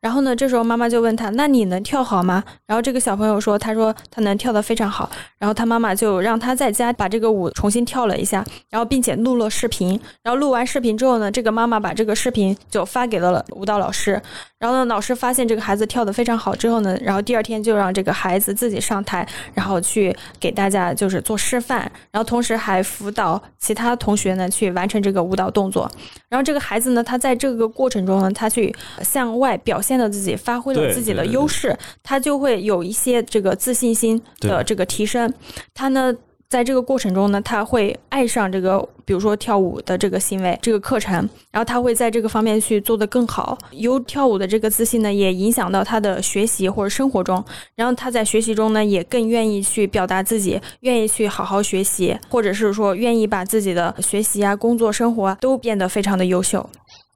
[0.00, 10.00] 然后呢，这时候妈妈就问他：“那你能跳好吗？”然后这个小朋友说：“他说他能跳得非常好。”然后他妈妈就让他在家把这个舞重新跳了一下，然后并且录了视频。
[10.22, 14.20] 然后录完视频之后呢，这个妈妈把这个视频就发给了舞蹈老师。
[14.58, 25.90] 然后呢，老师发现这个孩子跳得非常好之后呢，然后第二天就让这个孩子自己上台，然后去给大家就是做示范，然后同时还辅导其他同学呢去完成这个舞蹈动作。
[26.28, 35.32] 然后这个孩子呢，他在这个过程中呢，他去向外表现了自己，发挥了自己的优势，他就会有一些这个自信心的这个提升。
[35.74, 36.14] 他呢。
[36.50, 41.14] 在这个过程中呢，他会爱上这个，比如说跳舞的这个行为、这个课程，
[41.52, 43.56] 然后他会在这个方面去做得更好。
[43.70, 47.44] 由跳舞的这个自信呢，也影响到他的学习或者生活中，
[47.76, 56.68] 然后他在学习中呢，也更愿意去表达自己，愿意去好好学习，或者是说愿意把自己的学习啊、工作、生活啊都变得非常的优秀。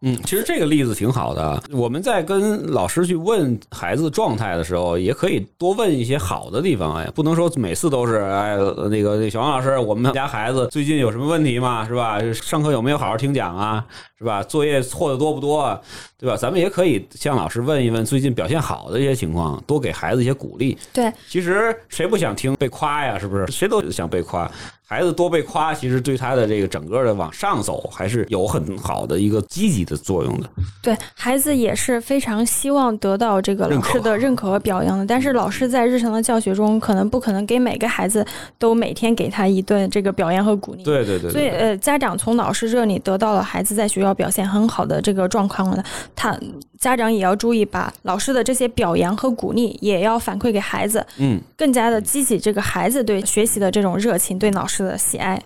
[0.07, 1.62] 嗯，其实这个例子挺好的。
[1.73, 6.95] 我们在跟老师去问孩子状态的时候，也可以多问一些好的地方。
[6.97, 8.55] 哎，不能说每次都是哎，
[8.90, 11.88] 那个那小王老师，我们家孩子最近有什么问题吗？
[11.88, 12.21] 是吧？
[12.35, 13.83] 上课有没有好好听讲啊？
[14.19, 14.43] 是吧？
[14.43, 15.81] 作业错的多不多？
[16.25, 16.39] 对吧？
[16.39, 20.77] 咱们也可以向老师问一问最近表现好的一些情况，多给孩子一些鼓励。
[20.91, 23.19] 对，其实谁不想听被夸呀？
[23.19, 23.47] 是不是？
[23.49, 24.51] 谁都想被夸。
[24.87, 30.49] 孩子多被夸，其实对他的这个整个的往上走还是有很好的一个积极的作用的。
[30.83, 35.07] 对孩子也是非常希望得到这个老师的认可和表扬的。
[35.07, 38.25] 但是老师在日常的教学中，可能不可能给每个孩子
[38.59, 40.85] 都每天给他一顿这个表扬和鼓励。
[40.85, 41.31] 对对对。
[41.31, 45.83] 所以呃，家长从老师这里得到了孩子在学校表现很好的这个状况呢，
[46.14, 46.38] 他
[46.79, 54.74] 家长也要注意把老师的这些表扬和鼓励也要反馈给孩子，嗯，更加的激起这个孩子对学习的这种热情，对老师。
[54.85, 55.40] 的喜爱，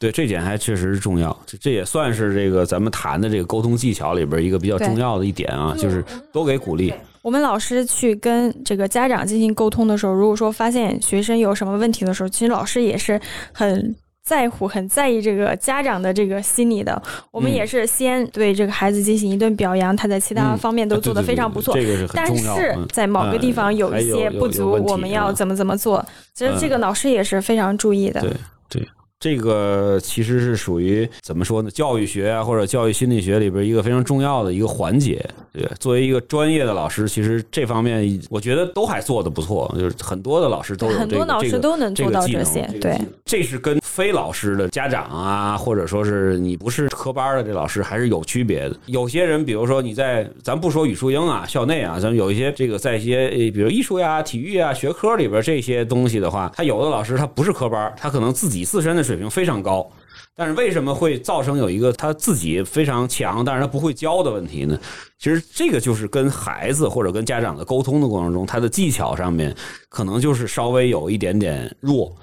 [0.00, 6.92] 对这点还确实是重要，这这也算是这个咱们谈的这个沟通技巧里边一个比较重要的一点啊，就是多给鼓励。
[7.22, 13.20] 我们老师去跟这个家长进行沟通的时候，如果说发现学生有什么问题的时候，其实老师也是
[13.52, 17.02] 很在乎、很在意这个家长的这个心理的。
[17.30, 26.04] 我们也是先对这个孩子进行一顿表扬，他在其他方面都做得非常不错，这个是但是在某个地方有一些不足，我们要怎么怎么做？
[26.34, 28.20] 其实这个老师也是非常注意的。
[28.20, 28.30] 对。
[28.70, 28.88] 对，
[29.20, 31.70] 这个其实是属于怎么说呢？
[31.70, 35.22] 教育学啊，或者教育心理学里边一个非常重要的一个环节。
[35.52, 42.66] 对，作为一个专业的老师，其实这方面我觉得都还做的不错，就是很多的老师都有很多老师都能做到这些。
[42.80, 48.76] 对，这是跟非老师的家长啊，或者说是你不是科班的这老师还是有区别的。
[48.86, 59.90] 有些人，比如说你在咱不说语数英啊，校内啊，咱们有一些这个在一些比如艺术呀、体育啊学科里边这些东西的话，他有的老师他不是科班，他可能自己自身的水平非常高。
[60.36, 64.78] 但是为什么会造成有一个他自己非常强，但是他不会教的问题呢？
[65.18, 69.54] 其实这个就是跟孩子或者跟家长的沟通的过程中，他的技巧上面
[69.88, 72.16] 可能就是稍微有一点点弱。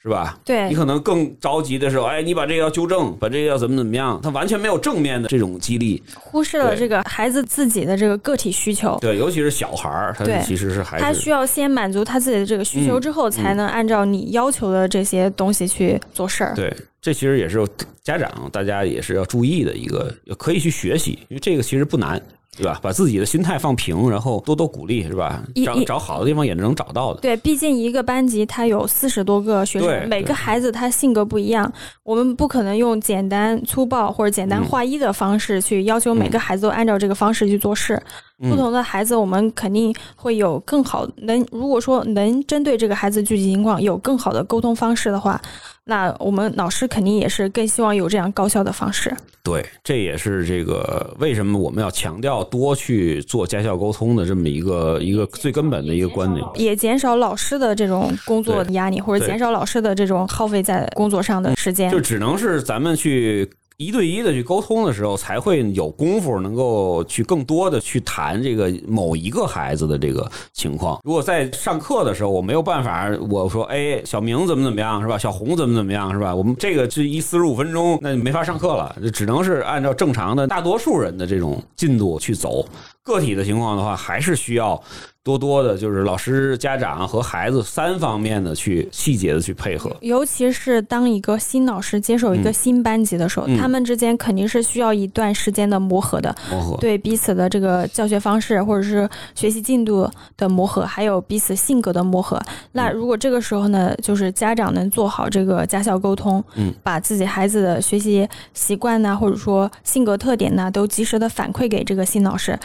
[0.00, 0.38] 是吧？
[0.44, 8.96] 对你可能更着急的时候，哎，你把这个要纠正，把这个要怎么怎么样，他完全没有正面的这种激励，忽视了这个孩子自己的这个个体需求。
[9.00, 16.54] 对，尤其是小孩儿，他其实是孩子，他需要先满足他自己的这个需求之后，才能按照你要求的这些东西去做事儿。
[16.54, 17.66] 对，这其实也是
[18.04, 22.22] 家长大家也是要注意的一个，可以去学习，因为这个其实不难。
[22.58, 22.78] 对吧？
[22.82, 25.42] 把自己的心态放平，然后多多鼓励，是吧？
[25.64, 27.20] 找找好的地方也是能找到的。
[27.20, 38.00] 对，毕竟一个班级他有四十多个学生，每个孩子他性格不一样，我们不可能用简单粗暴或者简单划一的方式去要求每个孩子都按照这个方式去做事。
[38.38, 41.44] 不同的孩子，我们肯定会有更好能。
[41.50, 45.40] 如果说能针对这个孩子具体情况有更好的沟通方式的话，
[45.84, 49.12] 那我们老师肯定也是更希望有这样高效的方式。
[49.42, 61.90] 对，这也是这个为什么我们要强调多去做家校沟通的这么一个一个最根本的一个观点，也减少老师的这种工作压力，或者减少老师的这种耗费在工作上的时间。
[61.90, 63.50] 就只能是咱们去。
[63.80, 71.00] 一对一的去沟通的时候，才会有功夫能够去更多的去谈这个某一个孩子的这个情况。
[71.04, 75.16] 如果在上课的时候，我没有办法，我说，哎，小明怎么怎么样，是吧？
[75.16, 76.34] 小红怎么怎么样，是吧？
[76.34, 82.66] 我们这个这一四十五分钟，那就没法上课了，就只能是按照正常的大多数人的这种进度去走。
[83.08, 84.80] 个体的情况的话，还是需要
[85.24, 89.90] 多多的，就是老师、家长和孩子三方面的去细节的去配合。
[90.00, 102.40] 尤其是当一个新老师接手一个嗯新班级的时候，嗯他们之间肯定是需要一段时间的磨合的，磨合，对彼此的这个教学方式或者是学习进度的磨合，还有彼此性格的磨合。
[102.72, 112.58] 那如果这个时候呢，就是家长能做好这个家校沟通，嗯，把自己孩子的学习习惯呐，或者说性格特点呐，都及时的反馈给这个新老师。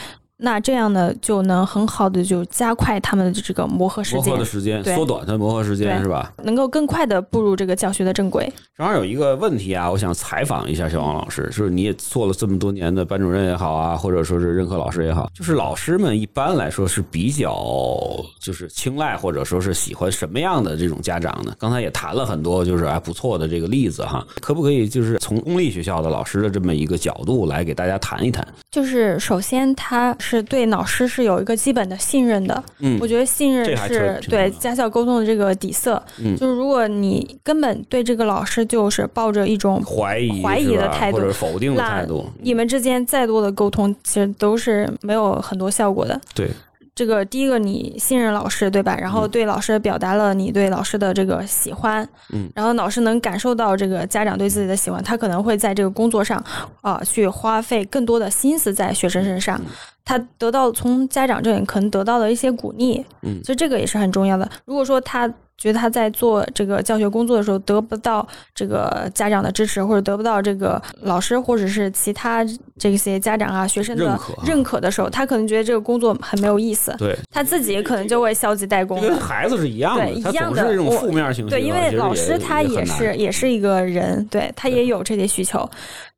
[0.46, 6.34] 那这样呢，就能很好的就加快他们的这个磨合时间磨合的，时间，缩短它的磨合时间是吧？
[6.44, 8.52] 能够更快的步入这个教学的正轨。
[8.76, 17.56] 正好有一个问题啊，我想采访一下小王老师，就是你也做了这么多年的班主任也好啊，或者说是任课老师也好，就是老师们一般来说是比较
[18.42, 21.56] 就是青睐或者说是喜欢什么样的这种家长呢？
[21.58, 28.46] 刚才也谈了很多就是哎不错的这个例子哈，可不可以就是从公立学校的老师的这么一个角度来给大家谈一谈？
[28.72, 36.02] 就是首先他是对老师是有一个基本的信任的，嗯我觉得信任是对家校沟通的这个底色。
[36.20, 46.20] 嗯就是如果你根本对这个老师就是抱着一种怀疑怀疑的态度或者否定的那态度，你们之间再多的沟通，其实都是没有很多效果的。
[46.34, 46.50] 对，
[46.96, 48.96] 这个第一个，你信任老师，对吧？
[49.00, 52.48] 然后嗯对老师表达了你对老师的这个喜欢，嗯。
[52.54, 56.44] 然后老师能感受到这个家长对自己的喜欢，他可能会在这个工作上
[56.82, 59.66] 啊、去花费更多的心思在学生身上，嗯。
[60.06, 63.44] 他得到从家长这里可能得到的一些鼓励，嗯。
[63.44, 64.48] 所以这个也是很重要的。
[64.66, 65.28] 如果说他
[65.58, 72.46] 觉得他在做这个教学工作的时候得不到这个家长的支持，或者得不到这个老师或者是其他
[72.78, 79.08] 这些家长啊、学生的认可的时候，他可能觉得这个工作很没有意思，对，他自己可能就会消极怠工这。
[79.08, 81.52] 跟孩子是一样的对，一样的负面情绪。
[81.52, 85.70] 对，因为老师他也是也是一个人，对他也有这些需求，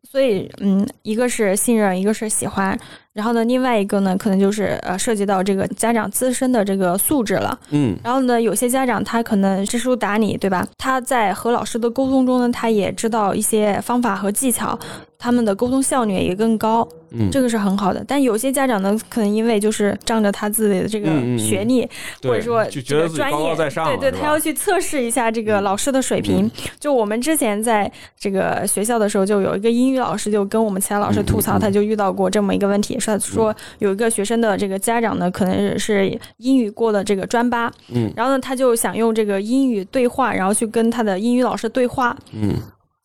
[0.10, 2.78] 所以嗯，一个是信任，一个是喜欢，
[3.16, 7.58] 然后呢，另外一个呢，可能就是呃涉及到这个家长自身的这个素质了。
[7.70, 10.68] 嗯然后呢，有些家长他可能知书达理，对吧？
[10.78, 14.78] 他在和老师的沟通中呢，他也知道一些方法和技巧，
[15.18, 18.04] 他们的沟通效率也更高，嗯，这个是很好的。
[18.06, 21.88] 但有些家长呢，可能因为就是仗着他自己的这个嗯嗯嗯学历，
[22.22, 26.52] 或者说就觉得专业，高高在上对对，他要去测试一下这个嗯老师的水平。
[26.82, 27.90] 就我们之前在
[28.20, 38.12] 这个学校的时候，就有一个英语老师就跟我们其他老师吐槽，他就遇到过这么一个问题，说说有一个学生的这个家长呢，可能是英语过了这个专八，嗯。
[38.16, 42.56] 然后呢，他就想用这个英语对话，然后去跟他的英语老师对话，嗯。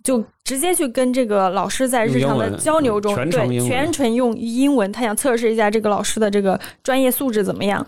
[0.03, 7.86] 就直接去跟这个老师在日常的交流中，对全程用英文，他想测试一下这个老师的这个专业素质怎么样。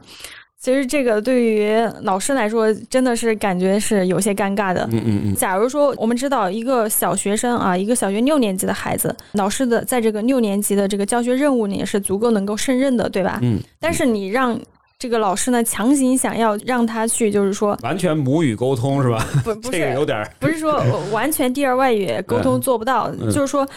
[0.62, 4.88] 其实这个对于老师来说，真的是感觉是有些尴尬的。
[4.92, 13.40] 嗯嗯嗯，假如说我们知道一个小学生啊，一个小学六年级的孩子，老师的在这个六年级的这个教学任务里是足够能够胜任的，对吧？
[13.42, 14.56] 嗯，但是你让
[15.00, 19.26] 这个老师呢强行想要让他去，就是说完全母语沟通是吧？
[19.42, 23.68] 不不 这个是有点儿不是说 完全第二外语沟通做不到，嗯就是说。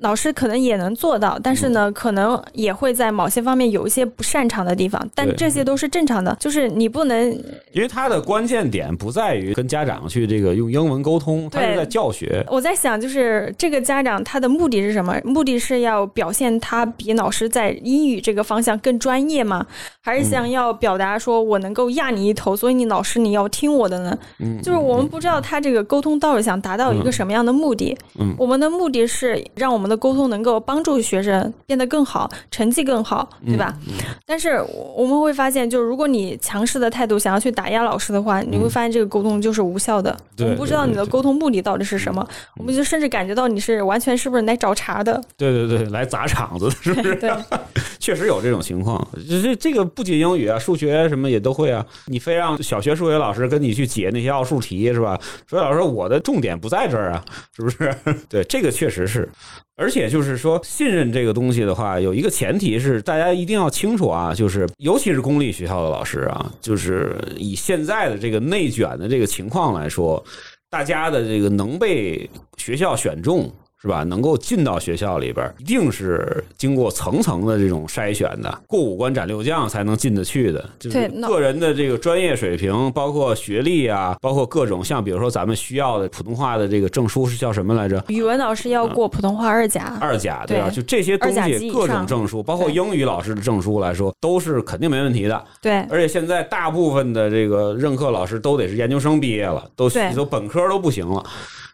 [0.00, 6.36] 老师可能也能做到，但是呢，可能也会在某些方面有一些不擅长的地方，但这些都是正常的。
[6.38, 7.30] 就是你不能
[7.72, 12.44] 因为他的关键点不在于跟家长去这个用英文沟通，他是在教学。
[12.48, 15.20] 我在想，就是这个家长他的目的是什么？
[15.24, 19.66] 目的是要表现他比老师在英语这个方向更专业吗？
[20.00, 24.16] 还是想要表达说我能够压你一头，所以你老师你要听我的呢？
[24.38, 27.96] 嗯，就是我们不知道他这个沟通到底想达到一个什么样的目的。
[28.18, 33.74] 嗯我们的目的是让我们的沟通能够帮助学生变得更好，成绩更好，对吧？
[33.86, 33.94] 嗯
[34.26, 34.62] 但是
[34.94, 40.10] 我们会发现，就是如果你强势的态度想要去打压老师的话，你会发现这个沟通就是无效的。
[40.38, 42.24] 嗯我们不知道你的沟通目的到底是什么，
[42.58, 45.20] 我们就甚至感觉到你是完全是不是来找茬的。
[45.36, 47.14] 对对对，来砸场子的是不是？
[47.16, 47.32] 对，
[48.08, 49.06] 确实有这种情况。
[49.28, 51.84] 这这这个不仅英语啊，数学什么也都会啊。
[52.06, 55.20] 你非让小学数学老师跟你去解那些奥数题是吧？
[55.46, 57.22] 数学老师说我的重点不在这儿啊，
[57.54, 57.94] 是不是？
[58.26, 59.28] 对，这个确实是。
[59.76, 70.24] 而且就是说，信任这个东西的话，有一个前提是大家一定要清楚啊，就是尤其是公立学校的老师啊，就是以现在的这个内卷的这个情况来说，
[70.70, 73.52] 大家的这个能被学校选中。
[73.80, 74.02] 是吧？
[74.02, 80.68] 能够进到学校里边儿，一定是经过层层的这种筛选的，过五关斩六将才能进得去的。
[80.80, 88.02] 就是个人的这个专业水平，包括学历啊，包括各种像比如说咱们需要的普通话的这个证书是叫什么来着？
[88.08, 90.68] 语文老师要过普通话二甲，二甲对吧？
[90.68, 95.44] 对就这些东西，各种证书，包括英语老师的证书来说，都是肯定没问题的。
[95.62, 101.24] 对而且现在大部分的这个任课老师都得是研究生毕业了，都对都本科都不行了。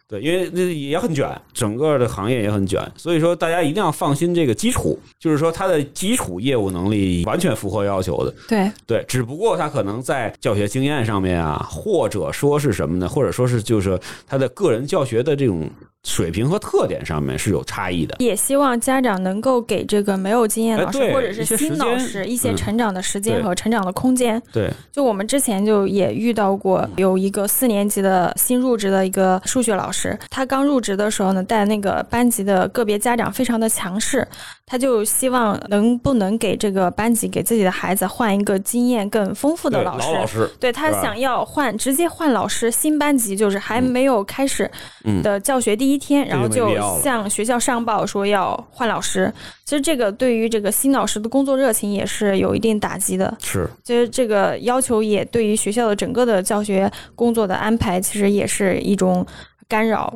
[0.07, 8.33] 对，因为那也很卷，整个的行业也很卷，所以说大家一定要放心这个基础，就是说他的基础业务能力完全符合要求的。
[8.47, 13.09] 对对，只不过他可能在教学经验上面啊，或者说是什么呢？
[13.09, 15.67] 或者说是就是他的个人教学的这种
[16.05, 18.15] 水平和特点上面是有差异的。
[18.19, 24.41] 也希望家长能够给这个没有经验老师、哎或者是新老师一些嗯成长的时间和成长的空间。
[24.53, 34.27] 对，就我们之前就也遇到过，有一个四年级的新入职的一个数学老师，他刚入职的时候呢，带那个班级的个别家长非常的强势，
[34.65, 40.11] 他就希望能不能给这个班级给自己的孩子换一个经验更丰富的老师。
[40.11, 44.69] 老老师，对他想要换，直接换老师，新班级就是还没有开始
[45.05, 46.69] 嗯的教学第一天，然后就
[47.01, 49.33] 向学校上报说要换老师。
[49.63, 53.35] 其实这个对于这个新老师的工作热情也是有一定打击的。
[53.41, 59.25] 是其实这个要求也对于学校的整个的教学工作的安排，其实也是一种
[59.67, 60.13] 干扰。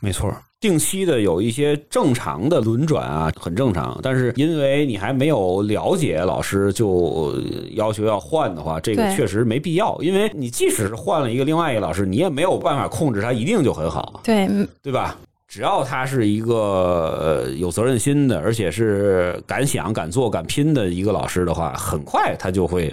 [0.00, 0.34] 没错。
[0.60, 3.98] 定期的有一些正常的轮转啊，很正常。
[4.02, 7.42] 但是因为你还没有了解老师，就呃
[7.72, 9.96] 要求要换的话，这个确实没必要。
[10.00, 14.20] 因为你即使是换了一个另外一个老师，你也没有办法控制他一定就很好。
[14.24, 15.16] 对，嗯对吧？
[15.48, 16.54] 只要他是一个
[17.20, 22.92] 呃有责任心的，而且是敢想、敢做、敢拼的一个老师的话，很快他就会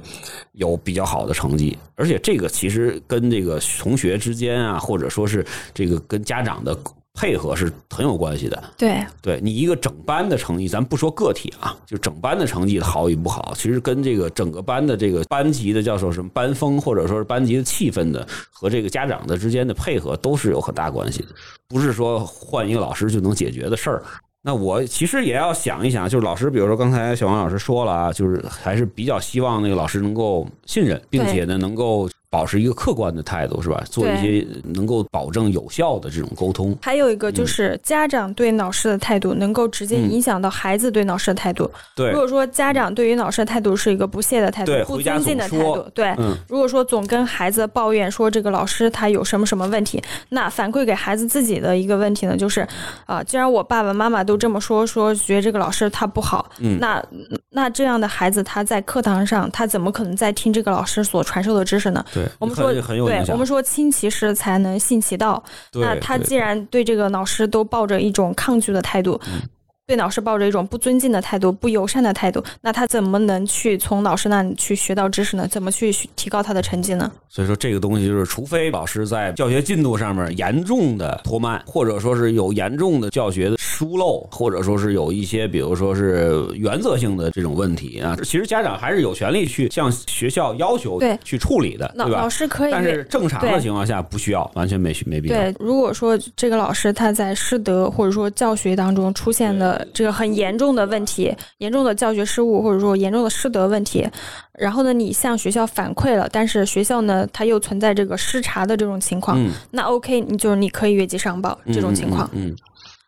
[0.52, 1.76] 有比较好的成绩。
[1.96, 5.44] 而且这个其实跟这个同学之间啊，或者说是
[5.74, 6.78] 这个跟家长的
[7.14, 8.64] 配合是很有关系的。
[8.78, 21.30] 对对你一个整班的成绩，咱不说个体啊，就整班的成绩好与不好，其实跟这个整个班的这个班级的叫做什么班风，或者说是班级的气氛的和这个家长的之间的配合都是有很大关系的，
[21.68, 24.04] 不是说换一个老师就能解决的事儿。
[24.46, 33.84] 那我其实也要想一想，就是老师，比如说刚才小王老师说了啊，就是还是比较希望那个老师能够信任，并且呢能够保持一个客观的态度，是吧？
[33.88, 36.76] 做一些能够保证有效的这种沟通。
[36.82, 41.70] 还有一个嗯就是家长对老师的态度，能够直接影响到孩子对老师的态度。
[41.96, 42.10] 对。
[42.10, 52.68] 如，果说家长对于老师的态度是一个不屑的态度，不尊敬的态度，对，嗯，如果说总跟孩子抱怨说这个老师他有什么什么问题，那反馈给孩子自己的一个问题呢，就是
[53.06, 56.80] 啊、既然我爸爸妈妈都这么说，说觉得这个老师他不好，嗯。
[56.80, 57.04] 那
[57.52, 62.04] 那这样的孩子他在课堂上他怎么可能在听这个老师所传授的知识呢？
[62.14, 62.74] 对，我们说。
[62.74, 65.44] 对我们说亲其实才能信其道，
[65.74, 69.42] 那他既然对这个老师都抱着一种抗拒的态度，嗯
[69.86, 75.46] 对老师抱着一种不尊敬的态度、不友善的态度，那他怎么能去从老师那里去学到知识呢？
[75.52, 77.12] 怎么去提高他的成绩呢？
[77.28, 92.30] 所以说这个东西就是，除非老师在教学进度上面严重的拖慢，或者说是有严重的教学的疏漏，或者说是有一些比如说是原则性的这种问题啊，其实家长还是有权利去向学校要求对去处理的，老对吧老？
[92.30, 95.36] 师可以但是正常的情况下不需要，完全没需没必要。
[95.36, 104.08] 对，如果说这个老师他在师德或者说教学当中出现了这个很严重的问题、严重的教学失误，或者说严重的师德问题，
[104.54, 112.30] 然后呢，你向学校反馈了，但是学校呢，它又存在这个失察的这种情况，嗯，那 OK，你就是你可以越级上报这种情况。
[112.34, 112.56] 嗯，嗯嗯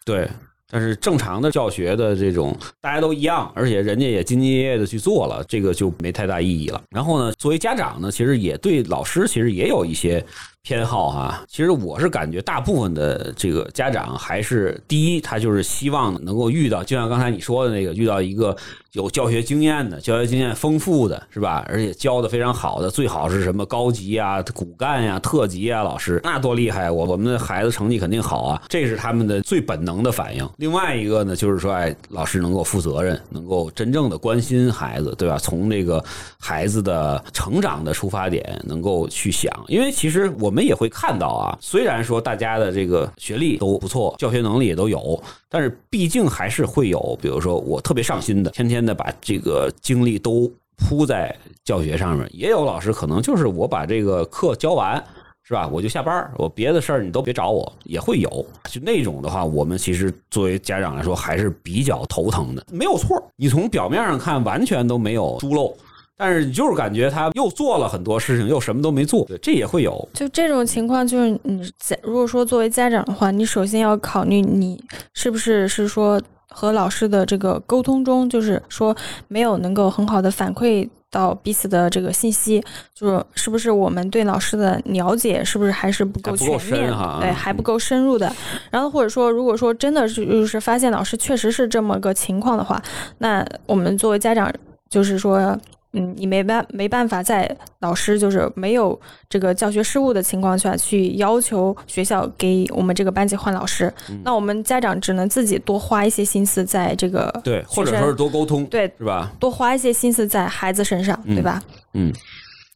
[0.04, 0.28] 对。
[0.68, 6.82] 但是正常的教学的这种大家都一样，而且人家也兢兢业业的去做了，这个就没太大意义了。
[6.90, 10.26] 然后呢，作为家长呢，其实也对老师其实也有一些
[10.66, 11.44] 偏好哈。
[11.48, 18.58] 其实我是感觉大部分的这个家长还是第一，他就是希望能够遇到，就像刚才你说的那个，遇到一个
[18.94, 21.64] 有教学经验的、教学经验丰富的，是吧？
[21.70, 26.90] 而且教的非常好的，最好是什么高级啊、骨干呀、特级啊老师，那多厉害！
[26.90, 30.50] 我我们的孩子成绩肯定好啊，这是他们的最本能的反应。
[30.58, 35.38] 另外一个呢，就是说，哎，老师能够负责任，能够真正的关心孩子，对吧？
[35.38, 36.04] 从这个
[36.40, 51.36] 孩子的成长的出发点，能够去想，因为其实我我们也会看到啊，虽然说大家的这个学历都不错，教学能力也都有，但是毕竟还是会有，比如说我特别上心的，天天的把这个精力都扑在
[51.66, 55.04] 教学上面，也有老师可能就是我把这个课教完。
[55.48, 55.70] 是吧？
[55.72, 58.44] 我就下班我别的事儿你都别找我，也会有。
[58.68, 62.66] 就那种的话，我们其实作为家长来说还是比较头疼的。
[62.72, 65.72] 没有错，你从表面上看完全都没有疏漏，
[66.18, 70.08] 但是你就是感觉他又做了很多事情，又什么都没做，对，这也会有。
[70.14, 74.82] 就这种情况，就是你在如果说作为家长的话，你首先要考虑你
[75.14, 78.96] 是不是是说和老师的这个沟通中，就是说
[79.28, 82.64] 没有能够很好的反馈到彼此的这个信息，
[82.94, 88.34] 就是是不是我们对老师的了解是不是还是不够全面深哈，对，还不够深入的。
[88.72, 92.82] 然后或者说，如果说真的是就是发现老师确实是这么个情况的话，
[93.18, 94.50] 那我们作为家长
[94.90, 95.60] 就是说。
[95.96, 109.32] 嗯，你没办没办法在老师就是没有这个教学失误的情况下去要求学校给我们这个班级换老师，嗯那我们家长只能自己多花一些心思在这个对，或者说是多沟通，对是吧？
[109.40, 111.62] 多花一些心思在孩子身上，对吧？
[111.94, 112.12] 嗯，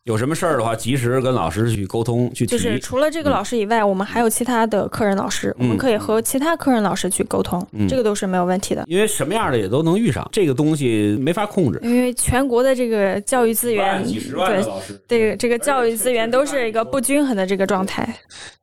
[0.09, 2.47] 有什么事儿的话，及时跟老师去沟通去提。
[2.47, 8.83] 就是除了这个老师以外，我们还有其他的客人老师，我们可以和其他客人老师去沟通，嗯这个都是没有问题的。
[8.87, 11.79] 因为什么样的也都能遇上，这个东西没法控制。
[11.83, 18.11] 因为全国的这个教育资源，几十万的对老师，这个这个教育资源都是一个不均衡的这个状态。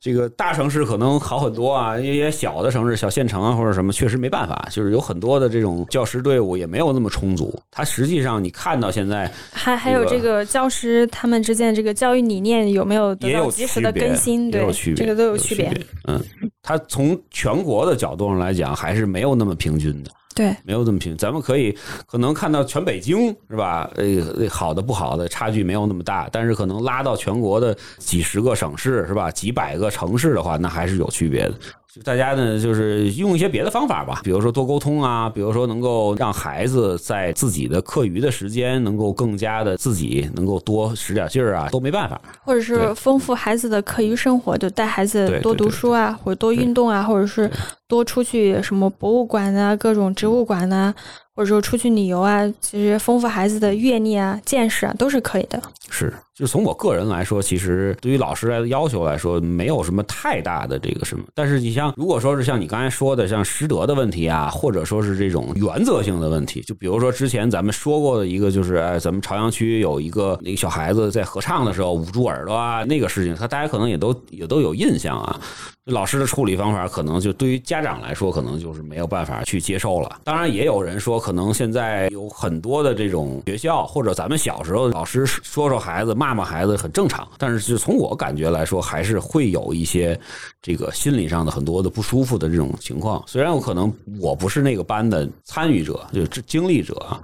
[0.01, 7.57] 这个大城市可能好很多啊，一些小的城市、小县城啊或者什么，确实没办法，就是有很多的这种教师队伍也没有那么充足。
[7.71, 14.51] 它实际上你看到现在还还有这个教师他们之间的这个教育理念有没有得到及时的更新？
[14.51, 14.61] 对
[14.95, 15.73] 这个都有有区别。。
[16.09, 16.21] 嗯，
[16.63, 20.11] 它从全国的角度上来讲，还是没有那么平均的。
[20.35, 21.75] 对，没有这么平，咱们可以
[22.07, 23.91] 可能看到全北京是吧？
[23.95, 29.31] 呃，好的不好的差距没有那么大，但是可能拉到全国的几十个省市是吧？
[29.31, 31.55] 几百个城市的话，那还是有区别的。
[31.97, 42.21] 就大家呢，就是用一些别的方法吧，比如说多沟通啊，比如说能够让孩子在自己的课余的时间能够更加的自己能够多使点劲儿啊，都没办法。
[42.45, 47.51] 或者是丰富孩子的课余生活，就带孩子多读书啊，或者多运动啊，或者是
[47.89, 50.95] 多出去什么博物馆啊、各种植物馆呐、
[51.37, 55.63] 或者说出去旅游啊，其实丰富孩子的阅历啊、见识啊，都是可以的。
[55.91, 61.23] 是，就从我个人来说，其实对于老师来的要求来说，没有什么太大的这个什么。
[61.35, 75.39] 但是你像，如果说是像你刚才说的，像师德的问题啊，或者说是这种原则性的问题，就比如说之前咱们说过的一个，就是哎，咱们朝阳区有一个那个小孩子在合唱的时候捂住耳朵啊，那个事情，他大家可能也都也都有印象啊。
[75.87, 80.21] 老师的处理方法可能就对于家长来说，可能就是没有办法去接受了。
[80.25, 87.27] 当然，也有人说，可能现在有很多的这种学校，或者咱们小时候老师说说孩子、骂骂孩子很正常。
[87.39, 90.19] 但是，就从我感觉来说，还是会有一些
[90.61, 93.23] 这个心理上的很多的不舒服的这种情况。
[93.25, 97.17] 虽然我可能我不是那个班的参与者，就是经历者，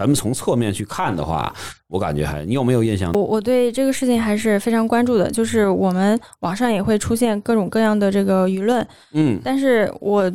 [0.00, 1.54] 咱们从侧面去看的话，
[1.86, 3.12] 我感觉还你有没有印象？
[3.12, 10.32] 我我对这个事情还是非常关注的，就是我们网上也会出现各种各样的这个舆论，嗯但是我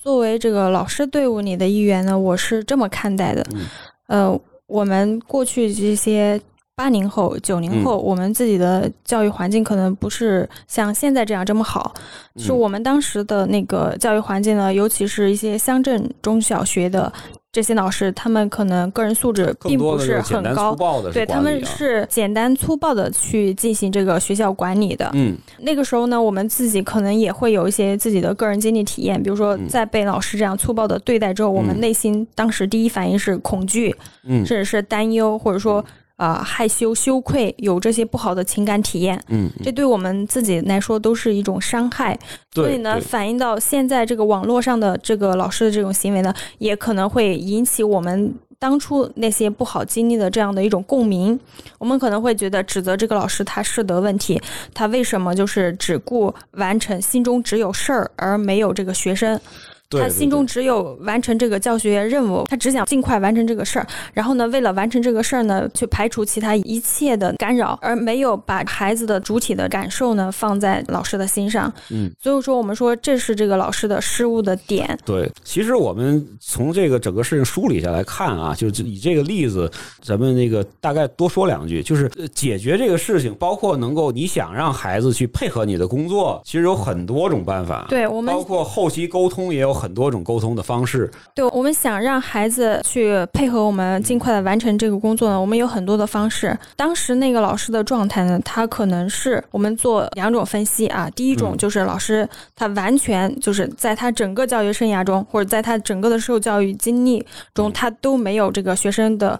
[0.00, 3.44] 作为这个老师队伍里的一员呢，我是这么看待的。
[3.56, 3.66] 嗯
[4.06, 6.40] 呃，我们过去这些
[6.78, 11.92] 八零后、九零后，我们自己的教育环境可能不是像现在这样这么好。
[12.36, 12.56] 是嗯。
[12.56, 17.12] 我们当时的那个教育环境呢，尤其是一些乡镇中小学的
[17.50, 20.72] 这些老师，他们可能个人素质并不是很高
[21.12, 25.36] 对他们是简单粗暴的去进行这个学校管理的，嗯。
[25.58, 29.66] 那个时候呢，我们自己可能也会有一些自己的个人经历体验，比如说嗯。
[29.66, 31.80] 在被老师这样粗暴的对待之后，我们嗯。
[31.80, 34.46] 内心当时第一反应是恐惧，嗯。
[34.46, 35.84] 甚至是担忧，或者说啊、
[36.18, 39.20] 呃害羞、羞愧，有这些不好的情感体验。
[39.28, 42.18] 嗯，这对我们自己来说都是一种伤害，
[42.52, 51.38] 所以呢，反映到现在这个网络上的这个老师的这种行为呢，也可能会引起我们当初那些不好经历的这样的一种共鸣。
[51.78, 54.40] 我们可能会觉得指责这个老师他师德问题，
[54.74, 59.40] 他为什么就是只顾完成，心中只有事儿而没有这个学生。
[59.88, 63.86] 对对他心中只有完成这个教学任务，他只想尽快完成这个事儿。
[64.12, 71.72] 然后呢，为了完成这个事儿呢，去排除其他一切的干扰，而没有把孩子的主体的感受呢放在老师的心上。
[71.90, 74.98] 嗯，所以说我们说这是这个老师的失误的点。
[75.04, 79.70] 对，其实我们从这个整个事情梳理下来看啊，就就以这个例子，
[80.02, 87.86] 咱们那个大概多说两句，就是呃解决这个事情，包括能够你想让孩子去配合你的工作，其实有很多种办法。
[87.88, 91.10] 对我们包括后期沟通也有很多种沟通的方式。
[91.34, 96.56] 对我们想让孩子去配合我们尽快的完成这个工作呢，我们有很多的方式。
[96.76, 101.08] 当时那个老师的状态呢，他可能是我们做两种分析啊。
[101.14, 107.24] 第一种嗯就是老师他完全就是在他整个教育生涯中，或者在他整个的受教育经历
[107.54, 109.38] 中，嗯他都没有这个学生的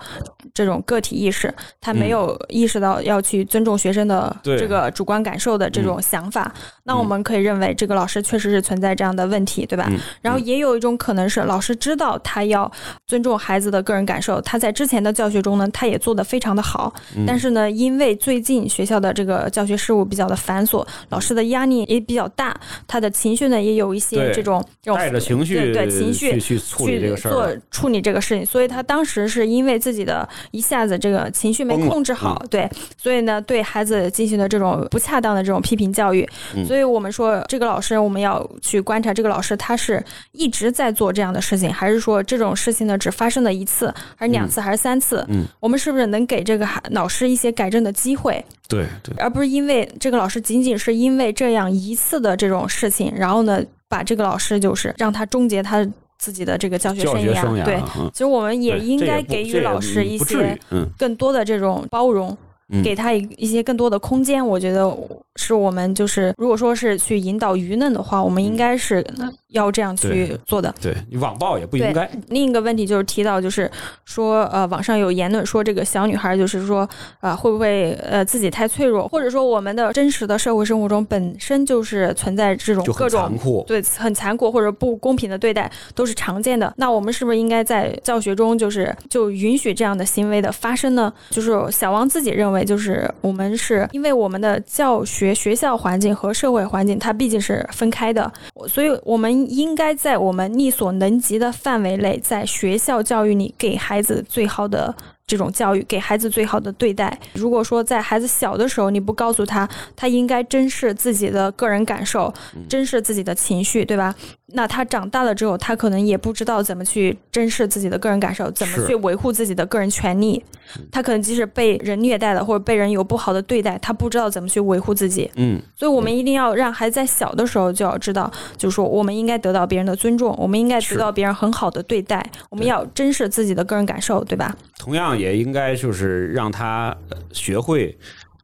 [0.55, 6.53] 这种个体意识，他没有意识到要去尊重学生的这个主观感受的这种想法。
[6.85, 9.87] 那我们可以认为这个老师确实是存在这样的问题，对吧？
[9.91, 9.99] 嗯
[10.29, 12.71] 然后也有一种可能是老师知道他要
[13.07, 17.25] 尊重孩子的个人感受，他在之前的教学中呢，他也做得非常的好，嗯。
[17.27, 22.55] 但是呢，因为最近学校的这个教学事务比较的繁琐，老师的压力也比较大，
[22.87, 32.69] 他的情绪呢也有一些这种这种带着情绪对对情绪去去处理这个事儿做处理这个事情，所以他当时是因为自己的一下子这个情绪没控制好，对，
[32.99, 36.67] 所以呢，对孩子进行的这种不恰当的这种批评教育，嗯。
[36.67, 45.25] 所以我们说这个老师我们要去观察这个老师他是一直在做这样的事情，还是说这种事情呢只发生了一次，还是两次，还是三次？
[45.29, 48.45] 嗯，我们是不是能给这个孩老师一些改正的机会？
[48.69, 55.87] 对对，而不是因为这个老师仅仅是因为这样一次的这种事情，然后呢，把这个老师就是让他终结他
[56.19, 57.81] 自己的这个教学生涯对，
[58.13, 62.37] 其实我们也应该给予老师一些嗯更多的这种包容。
[62.71, 64.95] 嗯给他一一些更多的空间，我觉得
[65.37, 69.05] 是我们就是，如果说是去引导舆论的话，我们应该是
[69.49, 70.75] 要这样去做的。
[70.81, 73.71] 对你网暴也不应该，另一个问题就是提到，就是
[74.05, 76.89] 说，呃，网上有言论说这个小女孩就是说，
[77.21, 83.65] 呃，会不会呃自己太脆弱，或者说我们的真实的社会生活中本身就是存在这种各种残酷。
[83.67, 86.73] 对很残酷或者不公平的对待都是常见的。
[86.77, 91.13] 那我们是不是应该在教学中就是就允许这样的行为的发生呢？
[91.31, 98.31] 就是小王自己认为，就是我们是因为我们的教学学校环境和社会环境它毕竟是分开的，
[98.67, 104.95] 所以我们应该在我们力所能及的范围内，在学校教育里给孩子最好的。
[105.29, 107.15] 这种教育给孩子最好的对待。
[107.35, 112.33] 如果说在孩子小的时候你不告诉他，他应该珍视自己的个人感受，
[112.67, 114.15] 珍视自己的情绪，对吧？
[114.55, 120.43] 那他长大了之后，他可能也不知道怎么去珍视自己的个人感受，怎么去维护自己的个人权利。
[120.91, 125.31] 他可能即使被人虐待了，或者被人有不好的对待，他不知道怎么去维护自己。
[125.37, 134.57] 嗯，所以，我们一定要让孩子在小的时候就要知道，就是说，我们应该得到别人的尊重，我们应该得到别人很好的对待，我们要珍视自己的个人感受，对吧？
[134.79, 137.97] 同样也应该就是让他呃学会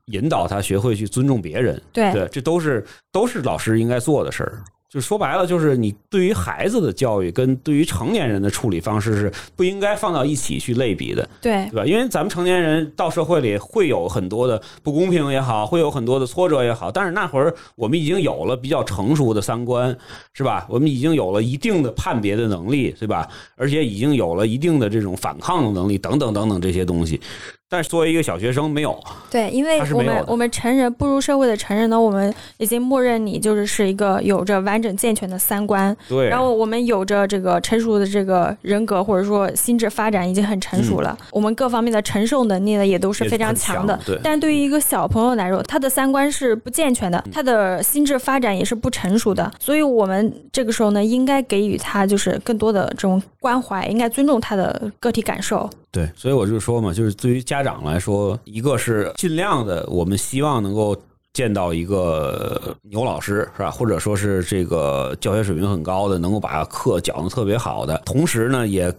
[0.06, 1.80] 引导他学会去尊重别人。
[1.92, 4.62] 对对，这都是都是老师应该做的事儿。
[4.94, 11.84] 就说白了，就是你对于孩子的教育跟对于成年人的处理方式是不应该放到一起去类比的，对对吧？
[11.84, 19.98] 因为咱们成年人到社会里会有很多的不公平也好，会有很多的挫折也好，但是那会儿我们已经有了比较成熟的三观，
[20.32, 20.64] 是吧？
[20.70, 23.28] 我们已经有了一定的判别的能力，对吧？
[23.56, 27.20] 而且已经有了一定的这种反抗的能力，等等等等这些东西。
[27.74, 28.96] 但是作为一个小学生，没有，
[29.28, 43.98] 对，因为我们我们成人步入社会的成人呢，我们已经默认你就是是一个有着完整健全的三观，对，然后我们有着这个成熟的这个人格，或者说心智发展已经很成熟了，我们各方面的承受能力呢也都是非常强的。
[44.06, 55.68] 对，但对于一个小朋友来说，他的三观是不健全的，嗯他的心智发展也是不成熟的，所以我们这个时候呢，应该给予他就是更多的这种关怀，应该尊重他的个体感受。
[55.94, 61.00] 对，所以我就说嘛，就是对于家长来说，一个是尽量的，我们希望能够
[61.32, 63.70] 见到一个牛老师，是吧？
[63.70, 68.92] 或者说是这个教学水平很高的，能够把课讲得特别好的，同时呢，也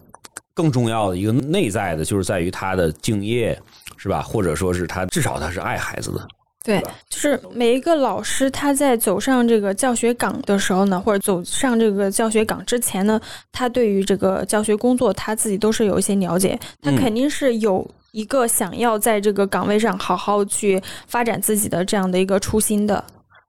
[0.53, 3.61] 更重要的一个内在的，就是在于他的敬业，
[3.97, 4.21] 是吧？
[4.21, 6.25] 或者说是他至少他是爱孩子的，
[6.65, 16.95] 对，就是每一个老师他在走上这个教学岗的时候呢，或者走上这个教学岗之前呢，他对于这个教学工作他自己都是有一些了解，他嗯。
[16.97, 23.03] 肯定是有一个想要在这个岗位上好好去发展自己的这样的一个初心的。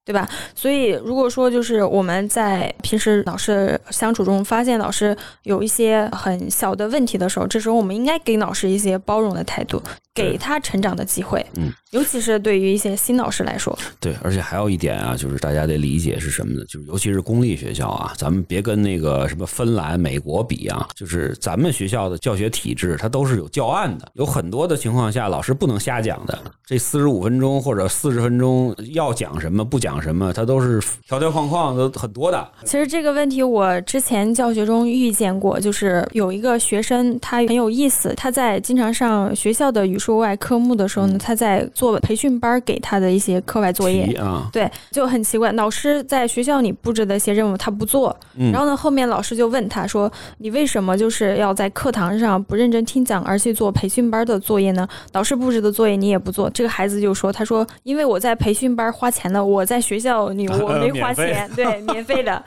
[0.06, 0.26] 对吧？
[0.54, 9.82] 所以如果说就是我们在平时老师相处中发现老师有一些很小的问题的时候，这时候我们应该给老师一些包容的态度，
[10.14, 11.44] 给他成长的机会。
[11.56, 16.64] 嗯，尤其是对于一些新老师来说，对，而且还有一点啊，就是大家得理解是什么呢？
[16.66, 26.38] 就是尤其是公立学校啊，咱们别跟那个什么芬兰、美国比啊，就是咱们学校的教学体制，它都是有教案的，有很多的情况下，老师不能瞎讲的。
[26.64, 32.48] 这四十五分钟或者四十分钟要讲什么，不讲什么，它都是条条框框都很多的。
[32.64, 44.04] 其实这个问题我之前教学中遇见过，就是有一个学生他很有意思，他在经常上学校的语数外科目的时候呢，他在做培训班给他的一些课外作业。
[44.16, 54.86] 啊，对，就很奇怪，老师在学校里布置的一些任务他不做，嗯然后呢，后面老师就问他说：“你为什么就是要在课堂上不认真听讲，而去做培训班的作业呢？
[55.12, 62.42] 老师布置的作业你也不做。”这个孩子就说：“他说因为我在培训班花钱了，我在学校里我 没花钱，对， 免费的，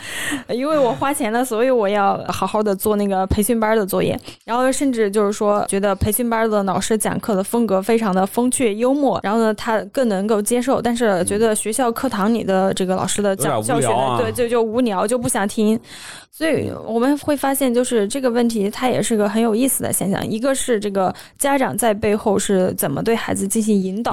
[0.49, 4.19] 因为我花钱了，所以我要好好的做那个培训班的作业。
[4.43, 15.79] 然后甚至就是说，觉得培训班的老师讲课的风格非常的风趣幽默，然后呢，他更能够接受，但是觉得学校课堂里的这个老师的讲教学呢，无聊啊对，就就无聊，就不想听。
[16.31, 20.25] 所以我们会发现，就是这个问题，它也是个很有意思的现象。
[20.25, 24.11] 一个是这个家长在背后是怎么对孩子进行引导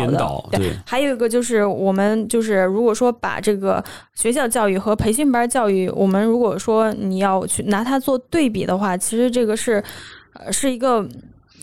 [0.50, 3.82] 的，对还有一个就是我们就是如果说把这个
[4.14, 9.82] 学校教育和培训班教育，我们如果说你要去拿它做对比的话，其实这个是
[10.34, 11.06] 呃是一个。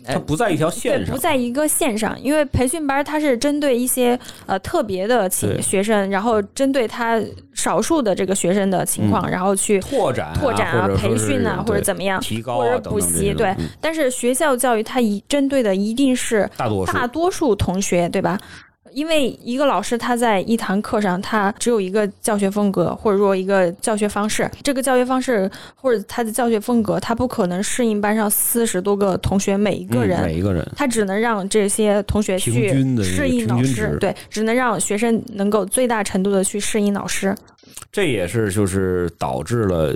[0.06, 7.18] 它不在一条线对，上不，在一个线上，因为培训班它是针对一些呃特别的对情学生，然后针对他
[7.54, 13.70] 少数的这个学生的情况，然后去拓展啊、拓展啊、培训啊，或者怎么样，提高或者补习，对嗯。
[13.80, 18.38] 但是学校教育它一针对的一定是大多数大多数同学，对吧？
[18.94, 24.50] 因为一个老师他在一堂课上，他只有一个教学风格，或者说一个教学方式。
[24.64, 30.22] 这个教学方式或者他的教学风格，他不可能适应班上四十多个同学每一个嗯人。
[30.22, 32.52] 每一个人他只能让这些同学去
[33.04, 37.36] 适应老师对，只能让学生能够最大程度的去适应老师。
[37.92, 39.96] 这也是就是导致了。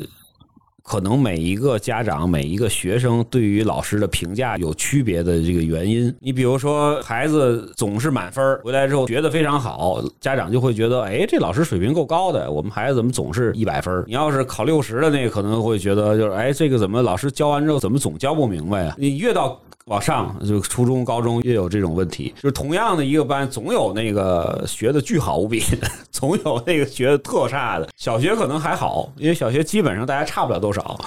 [0.88, 6.16] 可能每一个家长、每一个学生对于老师的评价有区别的这个原因。
[6.22, 14.06] 你比如说，孩子总是满分儿回来之后觉得非常好，家长就会觉得，哎，这老师水平够高的，我们孩子怎么总是 一百分儿？
[14.08, 18.96] 你要是考六十的那个，可能会觉得就是，哎，这个怎么老师教完之后怎么总教不明白呀？
[18.98, 22.34] 你越到往上，就初中、高中也有这种问题。
[22.36, 25.64] 就是同样的一个班，总有那个学的巨好无比，
[26.12, 27.88] 总有那个学的特差的。
[27.96, 31.00] 小学可能还好，因为小学基本上大家差不了多少，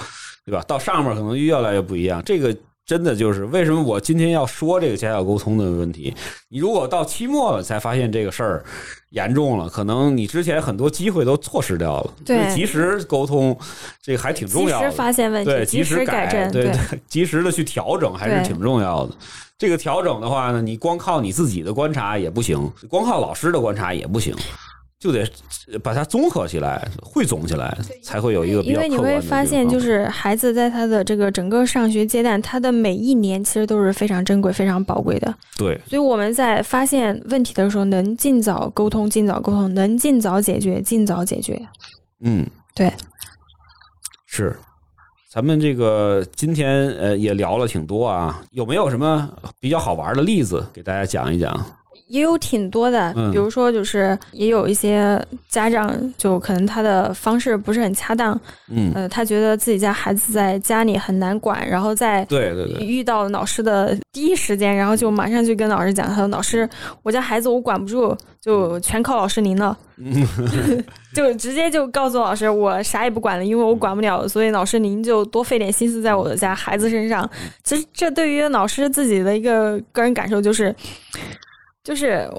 [0.45, 0.63] 对吧？
[0.67, 2.21] 到上面可能越来越不一样。
[2.25, 2.55] 这个
[2.91, 6.13] 真的就是为什么我今天要说这个家校沟通的问题。
[6.49, 8.65] 你如果到期末了才发现这个事儿
[9.11, 12.13] 严重了，可能你之前很多机会都错失掉了。
[12.25, 13.57] 对及时沟通，
[14.01, 14.91] 这个还挺重及时要的。
[14.91, 16.73] 发现问题，对，及及时改正，对对，
[17.07, 19.15] 及时的去调整还是挺重要的。
[19.57, 24.35] 这个调整的话呢，你光靠你自己的观察也不行，光靠老师的观察也不行，
[25.01, 25.27] 就得
[25.81, 35.33] 把它综合起来，汇总起来，才会有一个比因为你较客观的会发现，就是孩子在他的这个整个上学阶段，他的每一年其实都是非常珍贵、非常宝贵的。
[35.57, 41.59] 对所以我们在发现问题的时候，能尽早沟通，尽早沟通；能尽早解决，尽早解决。
[42.19, 42.45] 嗯，
[42.75, 42.93] 对，
[44.27, 44.55] 是。
[45.33, 49.29] 咱们这个今天呃也聊了挺多啊，有没有什么
[49.61, 51.65] 比较好玩的例子给大家讲一讲？
[52.11, 58.39] 也有挺多的，嗯比如说就是也有一些家长，就可能他的方式不是很恰当，
[58.69, 66.69] 嗯，呃，他觉得自己家孩子在家里很难管，然后在对对对，遇到老师的第一时间，然后就马上去跟老师讲，他说：“老师，
[67.01, 69.77] 我家孩子我管不住，就全靠老师您了。”
[71.15, 77.29] 就直接就告诉老师，我啥也不管了，因为我管不了，所以老师您就多费点心思在我的家孩子身上。
[77.63, 80.73] 其实这对于老师自己的一个个人感受就是，
[81.83, 82.29] 就是。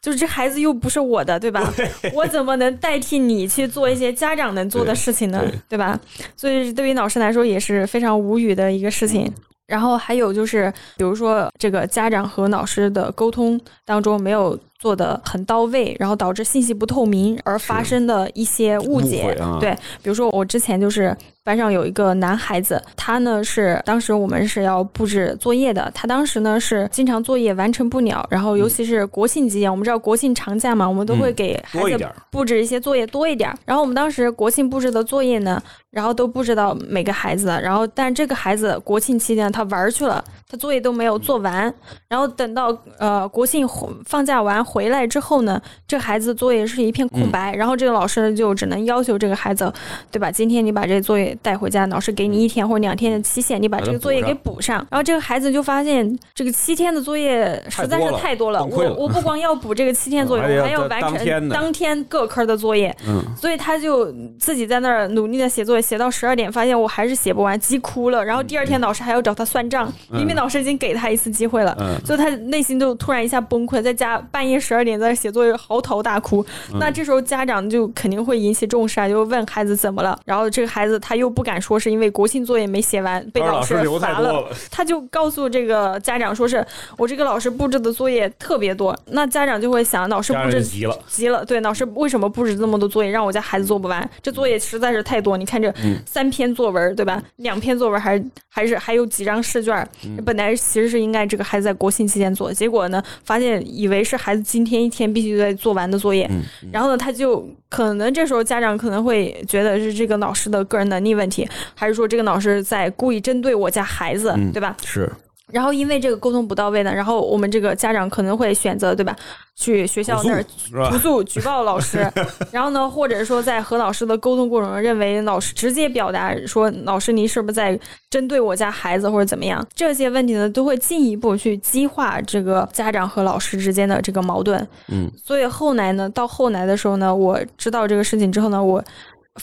[0.00, 1.74] 就是这孩子又不是我的，对吧？
[2.14, 5.40] 我怎么能代替你去做一些家长能做的事情呢？
[5.40, 5.98] 对对吧？
[6.36, 9.30] 所以对于老师来说也是非常无语的一个事情。
[9.66, 19.36] 然后还有就是，比如说这个家长和老师的沟通当中没有做的很到位，然后导致信息不透明而发生的一些误解。
[19.60, 19.72] 对，
[20.02, 33.58] 比如说我之前就是班上有一个男孩子，他呢是当时我们是要布置作业的，他当时呢是经常作业完成不了，然后尤其是国庆期间，我们知道国庆长假嘛，我们都会嗯给孩子布置一些作业多一点儿。
[33.64, 35.60] 然后我们当时国庆布置的作业呢，
[35.90, 41.74] 然后都布置到每个孩子，然后但这个孩子国庆期间他玩儿去了，他作业都没有做完。
[42.08, 49.72] 然后等到呃国庆回放假完回来之后呢，这孩子作业是一片嗯空白，然后这个老师就只能要求这个孩子，
[50.10, 50.30] 对吧？
[50.30, 54.76] 今天你把这个作业带回家，老师给你一天或者两天的期限，你把这个作业给补上。
[54.90, 62.94] 然后这个孩子就发现这个七天的作业实在是太多了，多了 了我我不光要补这个七天作业， 我还要要完成当天各科的作业。
[63.06, 68.24] 嗯，所以他就自己在那儿努力的写作业，写到十二点，发现我还是写不完，急哭了。
[68.24, 76.44] 然后第二天老师还要找他算账，明明老师已经给他一次机会了，嗯所以他内心就突然一下崩溃，在家半夜十二点在写作业，嚎啕大哭。
[76.72, 80.18] 嗯那这时候家长就肯定会引起重视啊，就问孩子怎么了。
[80.24, 86.64] 然后这个孩子他又不敢说是因为国庆作业没写完被老师罚了，了，他就告诉这个家长说是
[86.96, 90.98] 我这个老师布置的作业特别多，那家长就会想老师布置急了。
[91.08, 94.08] 急了，对，老师为什么布置这么多作业，让我家孩子做不完？
[94.22, 97.22] 这作业实在是太多，你看这嗯三篇作文，对吧？
[97.36, 106.42] 两篇作文还还是还有几张试卷，嗯本来其实是应该这个孩子在国庆期间做，结果呢，发现以为是孩子今天一天必须得做完的作业，嗯
[106.72, 114.74] 然后呢，他就可能这时候家长可能会觉得是这个老师的个人能力问题，还是说这个老师在故意针对我家孩子，嗯对吧？
[114.82, 115.12] 是，
[115.50, 119.16] 然后因为这个沟通不到位呢，然后我们这个家长可能会选择，对吧？
[119.56, 120.44] 去学校那儿
[120.90, 120.98] 投？
[120.98, 122.08] 诉举报老师，
[122.52, 127.78] 然后呢，或者说在和老师的沟通过程中，认为老师直接表达说老师您是不是在
[128.08, 134.64] 针对我家孩子或者怎么样，这些问题呢，都会进一步去激化这个家长和老师之间的这个矛盾。
[134.88, 138.84] 嗯，所以后来呢，到后来的时候呢，我知道这个事情之后呢，我。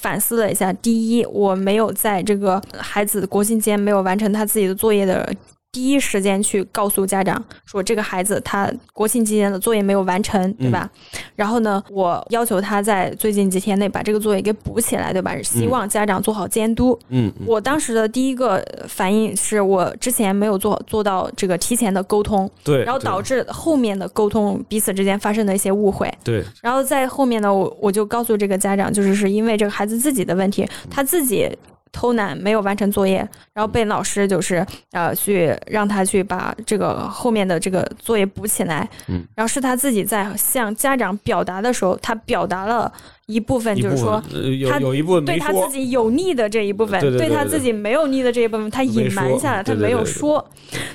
[0.01, 5.34] 反思了一下，第一，我没有在这个孩子国庆间没有完成他自己的作业的
[5.76, 10.90] 第一时间去告诉家长说这个孩子他国庆期间的作业没有完成，对吧？
[11.36, 15.36] 然后呢，我要求他在最近几天内把这个作业给补起来，对吧？
[15.44, 16.98] 希望家长做好监督。
[17.10, 26.10] 嗯，嗯我当时的第一个反应是我之前没有做做到这个提前的沟通，对，然后导致后面的沟通彼此之间发生的一些误会。
[26.24, 31.50] 对然后在后面呢，我我就告诉这个家长，就是是因为这个孩子自己的问题，他自己
[31.96, 33.18] 偷懒没有完成作业，
[33.54, 38.88] 然后被老师就是呃去让他去把这个后面的这个作业补起来。
[39.08, 42.91] 嗯，然后是他自己在向家长表达的时候，他表达了
[43.28, 44.22] 一部分，就是说
[44.70, 50.44] 他有一部分对他自，己有利的这一部分，对他自己没有利的这一部分，他隐瞒下来，他没有说。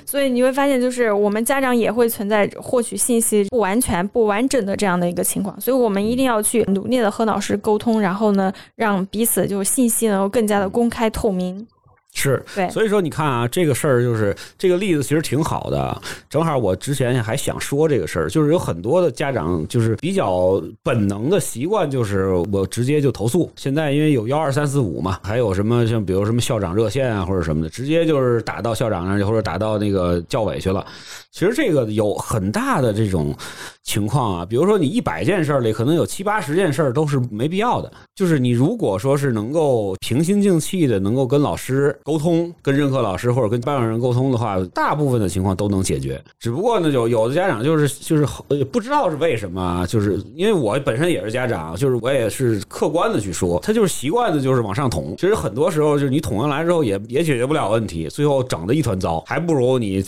[0.07, 11.66] 所以你会发现，就是我们家长也会存在获取信息不完全、不完整的这样的一个情况，所以我们一定要去努力的和老师沟通，然后呢，让彼此就是信息能够更加的公开透明。
[12.12, 15.96] 是，对所以说你看啊，这个事儿就是这个例子其实挺好的。
[16.28, 23.50] 正好我之前还想说这个事儿，就是有很多的家长就是比较本能的习惯，就是我直接就投诉。
[23.56, 30.84] 现在因为有幺二三四五嘛，还有什么像比如什么校长热线啊或者什么的，直接就是打到校长那儿去，或者打到那个教委去了。
[31.30, 33.34] 其实这个有很大的这种
[33.83, 37.91] 情况啊，比如说你一百件事儿里，可能有七八十件事儿都是没必要的。
[38.14, 46.22] 就是你如果说是能够平心静气的，能够跟老师沟通，跟任课老师或者跟班主任沟通的话，大部分的情况都能解决。
[46.39, 48.26] 只不过呢，有有的家长就是就是
[48.66, 55.14] 不知道是为什么啊，就是因为我本身也是家长，就是我也是客观的去说，他就是习惯的就是往上捅。
[55.16, 60.05] 其实很多时候就是你捅上来之后也也解决不了问题，最后整的一团糟，还不如你。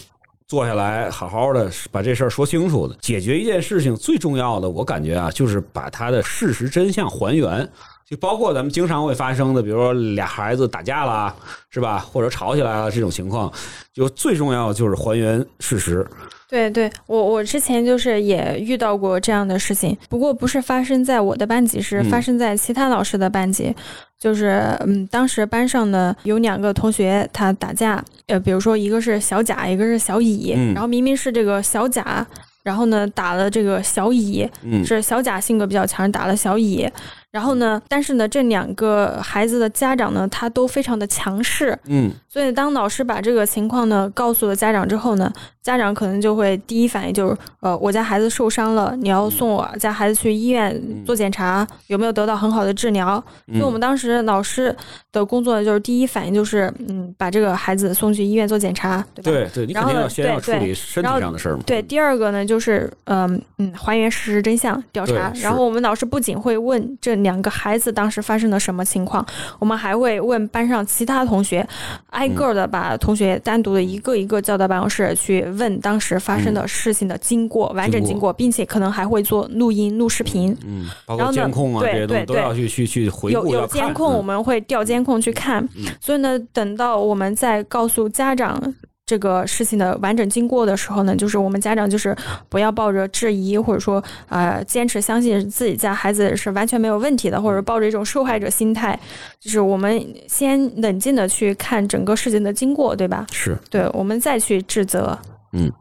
[0.52, 7.66] 坐下来，好好的把这事儿说清楚的，解决一件事情最重要的，我感觉啊，就是把它的事实真相还原。
[8.08, 11.34] 就包括咱们经常会发生的，比如说俩孩子打架了，
[11.70, 11.98] 是吧？
[11.98, 13.50] 或者吵起来了这种情况，
[13.94, 16.06] 就最重要的就是还原事实。
[16.48, 23.74] 对对，我我之前就是也遇到过这样的事情，不过不是发生在我的班级，是嗯发生在其他老师的班级。
[24.20, 32.24] 就是嗯，当时班上呢有两个同学他打架，呃，比如说一个是小甲，一个是小乙，嗯然后明明是这个小甲，
[32.62, 36.86] 然后呢打了这个小乙，嗯，是小甲性格比较强，打了小乙。
[37.32, 42.12] 然后呢，但是呢，这两个孩子的家长呢，他都非常的强势，嗯。
[42.28, 53.22] 所以当老师把这个情况呢告诉了家长之后呢，家长可能就会第一反应就是，呃，我家孩子受伤了，你要送我家孩子去医院做检查，有没有得到很好的治疗？
[53.46, 54.74] 所以我们当时老师
[55.12, 59.30] 的工作就是第一反应就是，嗯，把这个孩子送去医院做检查，对吧？
[59.30, 61.62] 对对，你肯然后呢定要先要处理身体上的事儿嘛。
[61.64, 65.32] 对，第二个呢，就是嗯嗯，还原事实真相调查。
[65.36, 69.24] 然后我们老师不仅会问这两个孩子当时发生了什么情况，
[69.60, 71.64] 我们还会问班上其他同学，
[72.10, 80.56] 挨个儿的把同学单独的一个一个叫到办公室去问当时发生的事情的经过、完整经过，并且可能还会做录音、录视频。
[80.66, 85.68] 嗯，包括然后呢监控啊对这些东西对对都要去去去回有有监控，嗯我们会调监控去看。
[86.00, 88.60] 所以呢，等到我们再告诉家长
[89.04, 92.16] 这个事情的完整经过的时候呢，就是我们家长就是
[92.48, 98.98] 不要抱着质疑或者说呃坚持相信自己家孩子是完全没有问题的，或者抱着一种受害者心态，
[99.40, 103.26] 就是我们先冷静的去看整个事情的经过，对吧？
[103.32, 105.18] 是对，我们再去指责。
[105.52, 105.72] 嗯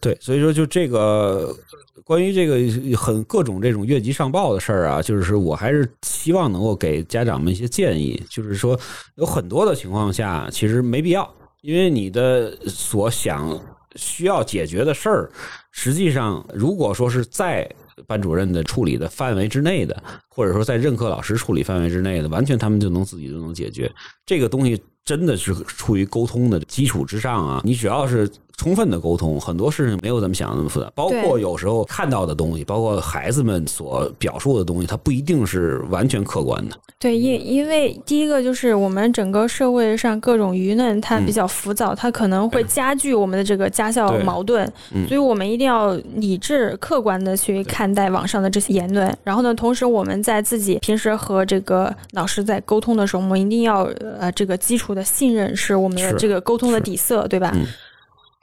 [0.00, 1.54] 对，所以说就这个
[2.02, 8.78] 关于这个很各种这种越级上报的事儿啊，就是我还是希望能够给家长们一些建议，就是说
[9.16, 13.58] 有很多的情况下其实没必要，因为你的所想
[13.96, 15.30] 需要解决的事儿，
[15.70, 17.70] 实际上如果说是在
[18.08, 23.90] 班主任的处理的范围之内的，或者说在任课老师处理范围之内的，完全他们就能自己就能解决。
[24.26, 27.60] 这个东西真的是处于沟通的基础之上啊！
[27.64, 30.90] 你只要是充分的沟通，很多事情没有咱们想的那么复杂。
[30.94, 36.76] 包括有时候看到的东西，包括孩子们所表述的东西，它不一定是完全客观的。
[37.00, 49.14] 对，因因为第一个就是我们整个社会上各种舆论它比较浮躁，它可能会加剧我们的这个家校矛盾，嗯所以我们一定要理智客观的去看待网上的这些言论。
[49.22, 53.82] 然后呢，同时我们在自己平时和这个老师在沟通的时候，我们一定要
[54.18, 57.50] 呃这个基础的信任是我们的这个沟通的底色，对吧？
[57.54, 57.66] 嗯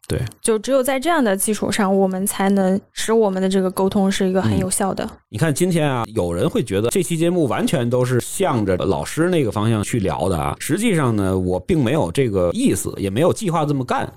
[0.07, 5.09] 对，就只有在这样的基础上，我们才能使我们的这个沟通是一个很嗯有效的。
[5.29, 10.53] 你看今天啊，有人会觉得这期节目完全都是向着老师那个方向去聊的啊。
[10.59, 14.11] 实际上呢，我并没有这个意思，也没有计划这么干。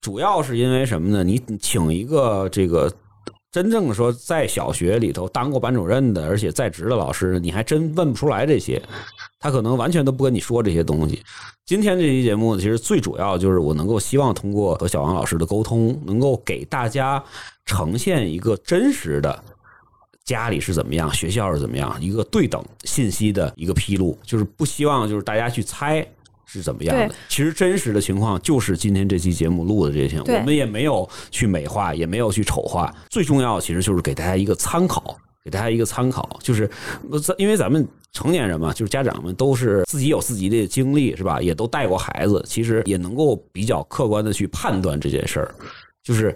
[0.00, 1.24] 主要是因为什么呢？
[1.24, 2.92] 你请一个这个
[3.50, 8.80] 真正说在小学里头当过班主任的，而且在职的老师，你还真问不出来这些，
[9.42, 11.20] 他可能完全都不跟你说这些东西。
[11.66, 17.22] 今天这期节目其实最主要就是我能够希望通过和小王老师的沟通，能够给大家
[17.66, 19.42] 呈现一个真实的。
[20.24, 26.06] 家里是怎么样，学校是怎么样，一个对等信息的一个披露，就是不希望就是大家去猜
[26.46, 27.12] 是怎么样的。
[27.28, 36.70] 其实真实的情况就是今天这期节目录的这些，我们也没有去美化，也没有去丑化，最重要其实就是给大家一个参考，给大家一个参考，就是
[37.36, 41.40] 因为咱们成年人嘛，就是家长们都是自己有自己的经历，是吧？
[41.40, 45.54] 也都带过孩子，其实也能够比较客观的去判断这件事儿，
[46.02, 46.34] 就是。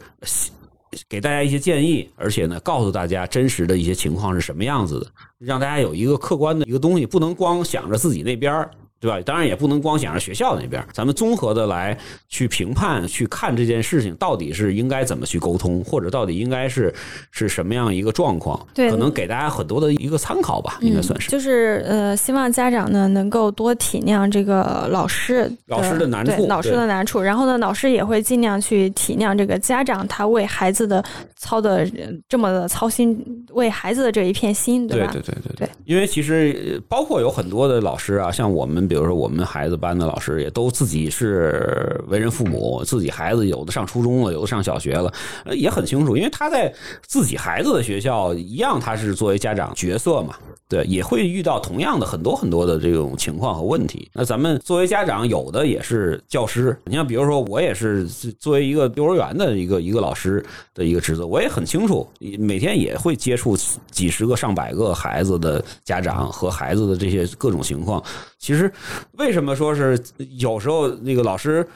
[1.11, 5.07] 给大家一些建议，而且呢，告诉大家真实的一些情况是什么样子的，
[5.37, 9.21] 让大家有一个客观的一个东西，不能光想着自己那边儿，对吧？
[9.25, 11.97] 当然也不能光想着学校那边，咱们综合的来
[12.29, 16.93] 去评判、去看这件事情到底是应该怎么去沟通，或者到底应该是
[17.31, 21.31] 是什么样一个状况，对可能给大家很多的一个参考吧，应该算是。
[21.31, 31.05] 就是呃，希望家长呢能够多体谅这个老师老师的难处老师的难处，然后呢，老师也会尽量去体谅这个家长他为孩子的
[31.37, 35.11] 操的呃这么的操心，为孩子的这一片心，对吧？
[35.13, 45.13] 对对对对对，因为其实呃包括有很多的老师啊，像我们，比如说我们孩子班的老师，也都自己是为人父母，自己孩子有的上初中了，有的上小学了，
[45.45, 46.73] 呃也很清楚，因为他在
[47.07, 50.37] 自己孩子的学校一样，他是作为家长角色嘛，
[50.69, 54.11] 对，也会遇到同样的很多很多的这种情况和问题。
[54.13, 60.45] 那咱们作为家长，有的也是教师，你像比如说我也是作为一个幼儿园的一个一个老师
[60.75, 62.09] 的一个职责，我也很清楚，
[62.39, 63.57] 每天也会接触
[63.91, 68.03] 几十个、上百个孩子的家长和孩子的这些各种情况。
[68.39, 68.71] 其实，
[69.13, 69.99] 为什么说是
[70.37, 71.67] 有时候那个老师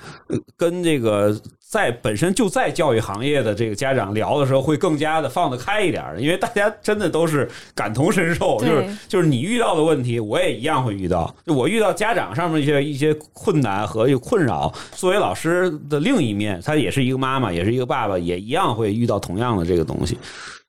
[0.56, 1.34] 跟这个
[1.70, 11.32] 在本身就在教育行业的这个家长聊的时候，会更加的放得开一点，因为大家真的都是感同身受，就是就是你遇到的问题，我也一样会遇到。
[11.46, 20.18] 就我遇到家长上面一些一些困难和困扰，作为老师的另一面，他也是一个妈妈，也是一个爸爸，也一样会遇到同样的这个东西。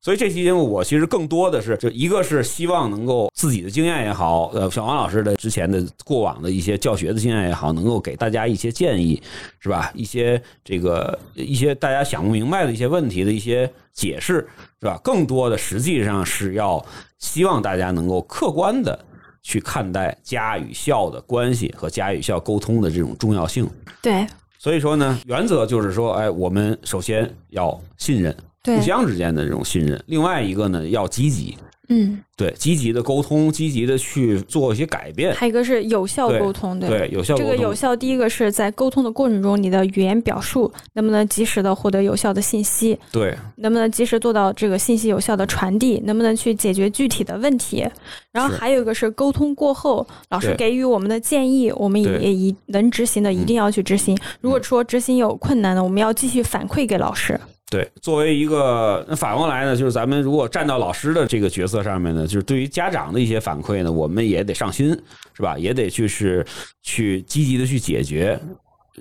[0.03, 9.21] 所以这期节目我其实更多的是，就一个是希望能够自己的经验也好，呃，小王老师的之前的过往的一些教学的经验也好，能够给大家一些建议，
[9.59, 9.91] 是吧？
[9.93, 14.47] 一些这个一些大家想不明白的一些问题的一些解释，
[14.79, 14.99] 是吧？
[15.03, 16.83] 更多的实际上是要
[17.19, 18.97] 希望大家能够客观的
[19.43, 23.69] 去看待家与校的关系和家与校沟通的这种重要性。
[24.01, 24.25] 对
[24.57, 28.35] 所以说呢，原则就是说，哎，我们首先要信任。
[28.63, 30.01] 对互相之间的这种信任。
[30.07, 31.57] 另外一个呢，要积极，
[31.89, 37.49] 嗯，对，积极的沟通，积极的去做一些改变，还有一个是有效沟通，对，有效沟这。
[37.49, 47.85] 个有效，第一个是在沟通的过程中，你的语言表述能不能及时的获得有效的信息，对能不能及时做到这个信息有效的传递，能不能去解决具体的问题。
[48.31, 54.17] 然后还有一个是沟通过后，老师给予我们的建议，我们也一能执行的一定要去执行。
[54.39, 57.37] 如果说执行有困难的，我们要继续反馈给老师。
[57.71, 64.89] 对，作为一个那反过来呢，就是咱们如果站到老师的这个角色上面呢，就是对于家长的一些反馈呢，我们也得上心，
[65.33, 65.57] 是吧？
[65.57, 66.45] 也得去是
[66.83, 68.37] 去积极的去解决。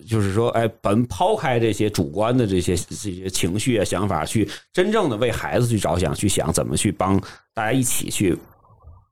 [0.07, 7.21] 就是说，哎，本抛开这些主观的这些这些情绪啊、想法，去真正的为孩子去着想，去想怎么去帮
[7.53, 8.39] 大家一起去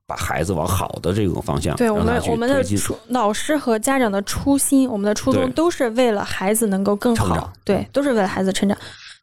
[0.07, 8.75] 把孩子往好的这种方向，对我们我们的初老师和家长的初心，我们的初衷都是为了孩子能够更好，对，都是为了孩子成长。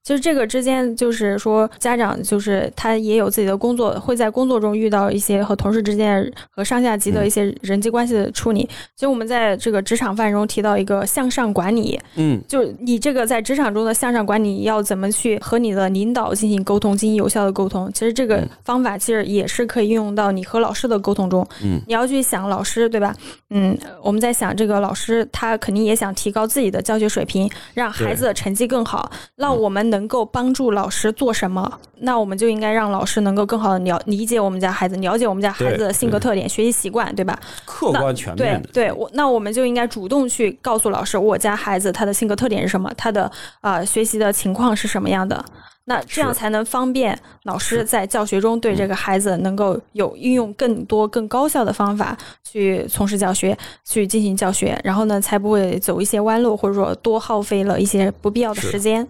[0.06, 8.60] 其实这个之间，就是说家长就是他也有自己的工作，会在工作中遇到一些和同事之间和上下级的一些人际关系的处理。
[8.94, 17.92] 其实我们在这个职场范中提到一个向上管理，嗯，就是你这个在职场中的向上管理要怎么去和你的领导进行沟通，进行有效的沟通。
[17.92, 21.44] 其实这个嗯方法其实也是可以运用到你和老师的沟通中。
[21.64, 23.12] 嗯，你要去想老师，对吧？
[23.50, 29.10] 嗯，我们在想这个老师他肯定也想提高自己的教学水平，让孩子的成绩更好。
[29.34, 31.78] 那我们能够帮助老师做什么？
[32.00, 37.38] 那我们就应该让老师能够更好的了理解我们家孩子，了解我们家孩子的性格特点、学习习惯，对吧？
[37.64, 43.30] 客观全对面的，对，我那我们就应该主动去告诉老师，我家孩子他的性格特点是什么，他的
[43.60, 45.44] 啊、呃学习的情况是什么样的。
[45.88, 59.06] 那这样才能方便老师在教学中对这个孩子能够有运用更多、更高效的方法去从事教学，去进行教学，然后呢，才不会走一些弯路，或者说多耗费了一些不必要的时间。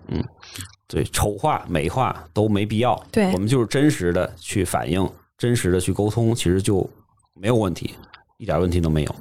[0.88, 3.00] 对，丑化、美化都没必要。
[3.10, 6.88] 对我们就是真实的去反映，真实的去沟通，其实就
[7.34, 7.94] 没有问题，
[8.38, 9.14] 一点问题都没有。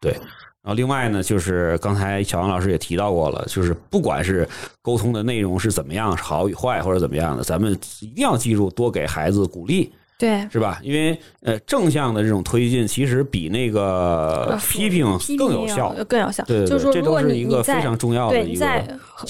[0.00, 4.48] 对，然后另外呢，就是刚才小王老师也提到过了，就是不管是
[4.82, 9.92] 沟通的内容是怎么样，好与坏或者怎么样的，咱们一定要记住多给孩子鼓励。
[10.18, 10.80] 对，是吧？
[10.82, 15.06] 因为呃，正向的这种推进，其实比那个呃批评
[15.38, 15.94] 更有效。
[16.08, 16.42] 更有效。
[16.44, 18.84] 对对对，就是说，这都如果你是一个非你在常重要的一对你在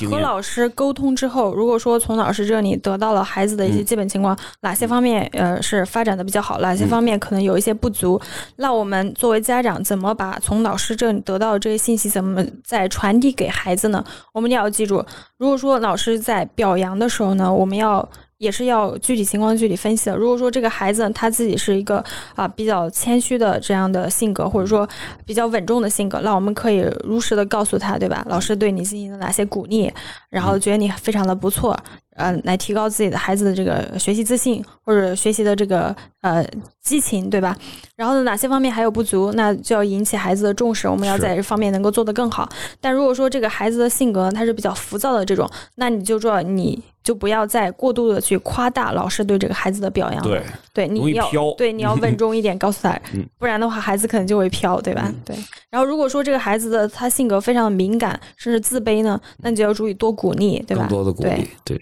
[0.09, 8.19] 和老师沟通之后，如果说从老师这里得到了孩子的一些嗯基本情况，哪些方面呃是发展的比较好，哪些嗯方面可能有一些不足，
[8.57, 14.03] 那我们作为家长怎么把从老师这里得到的这些信息怎么再传递给孩子呢？
[14.33, 15.05] 我们也要记住，
[15.37, 18.09] 如果说老师在表扬的时候呢，我们要。
[18.39, 20.17] 也是要具体情况具体分析的。
[20.17, 22.03] 如果说这个孩子他自己是一个
[22.35, 24.89] 啊比较谦虚的这样的性格，或者说
[25.27, 28.25] 比较稳重的性格，那我们可以如实的告诉他，对吧？
[28.29, 29.93] 老师对你进行了哪些鼓励，
[30.31, 31.77] 然后觉得你非常的不错，
[32.19, 36.45] 呃，来提高自己的孩子的这个学习自信或者学习的这个呃
[36.83, 37.57] 激情，对吧？
[37.97, 42.49] 然后呢，哪些方面还有不足，那就要引起孩子的重视，我们要在这方面能够做得更好。
[42.81, 50.23] 但如果说这个孩子的性格呢，他是比较浮躁的这种，那你就说你就不要再过度的去夸大老师对这个孩子的表扬。
[50.23, 50.43] 对，
[50.75, 55.13] 对，你要对你要稳重一点，告诉他 嗯，不然的话孩子可能就会飘，对吧？
[55.25, 55.37] 对。
[55.71, 60.83] 然后如果说这个孩子的他性格非常的敏感，甚至自卑呢，那你就要注意多鼓励，对吧？
[60.85, 61.81] 更多的鼓对励，对。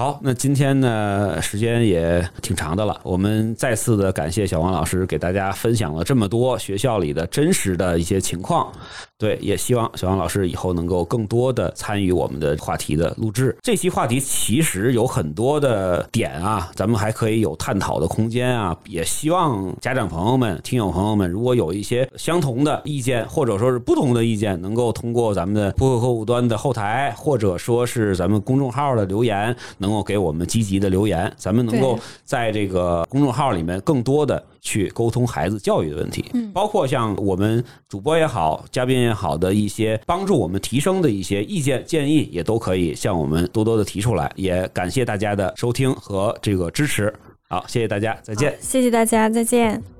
[0.00, 2.98] 好，那今天呢，时间也挺长的了。
[3.02, 8.72] 我们再次的感谢小王老师给大家分享了这么多学校里的真实的一些情况。
[9.18, 13.54] 对，也希望小王老师以后能够更多的参与我们的话题的录制。
[13.60, 18.74] 这期话题其实有很多的点啊，咱们还可以有探讨的空间啊。
[18.86, 44.30] 也希望家长朋友们、听友朋友们，如果有一些相同的意见，或者说是不同的意见，能够通过咱们的播客客户端的后台，或者说是咱们公众号的留言，能够给我们积极的留言，咱们能够在这个公众号里面更多的去沟通孩子教育的问题，嗯包括像我们主播也好，嘉宾也好的一些帮助我们提升的一些意见建议，也都可以向我们多多的提出来。
[44.36, 47.12] 也感谢大家的收听和这个支持。
[47.48, 48.56] 好，谢谢大家，再见。
[48.60, 49.99] 谢谢大家，再见。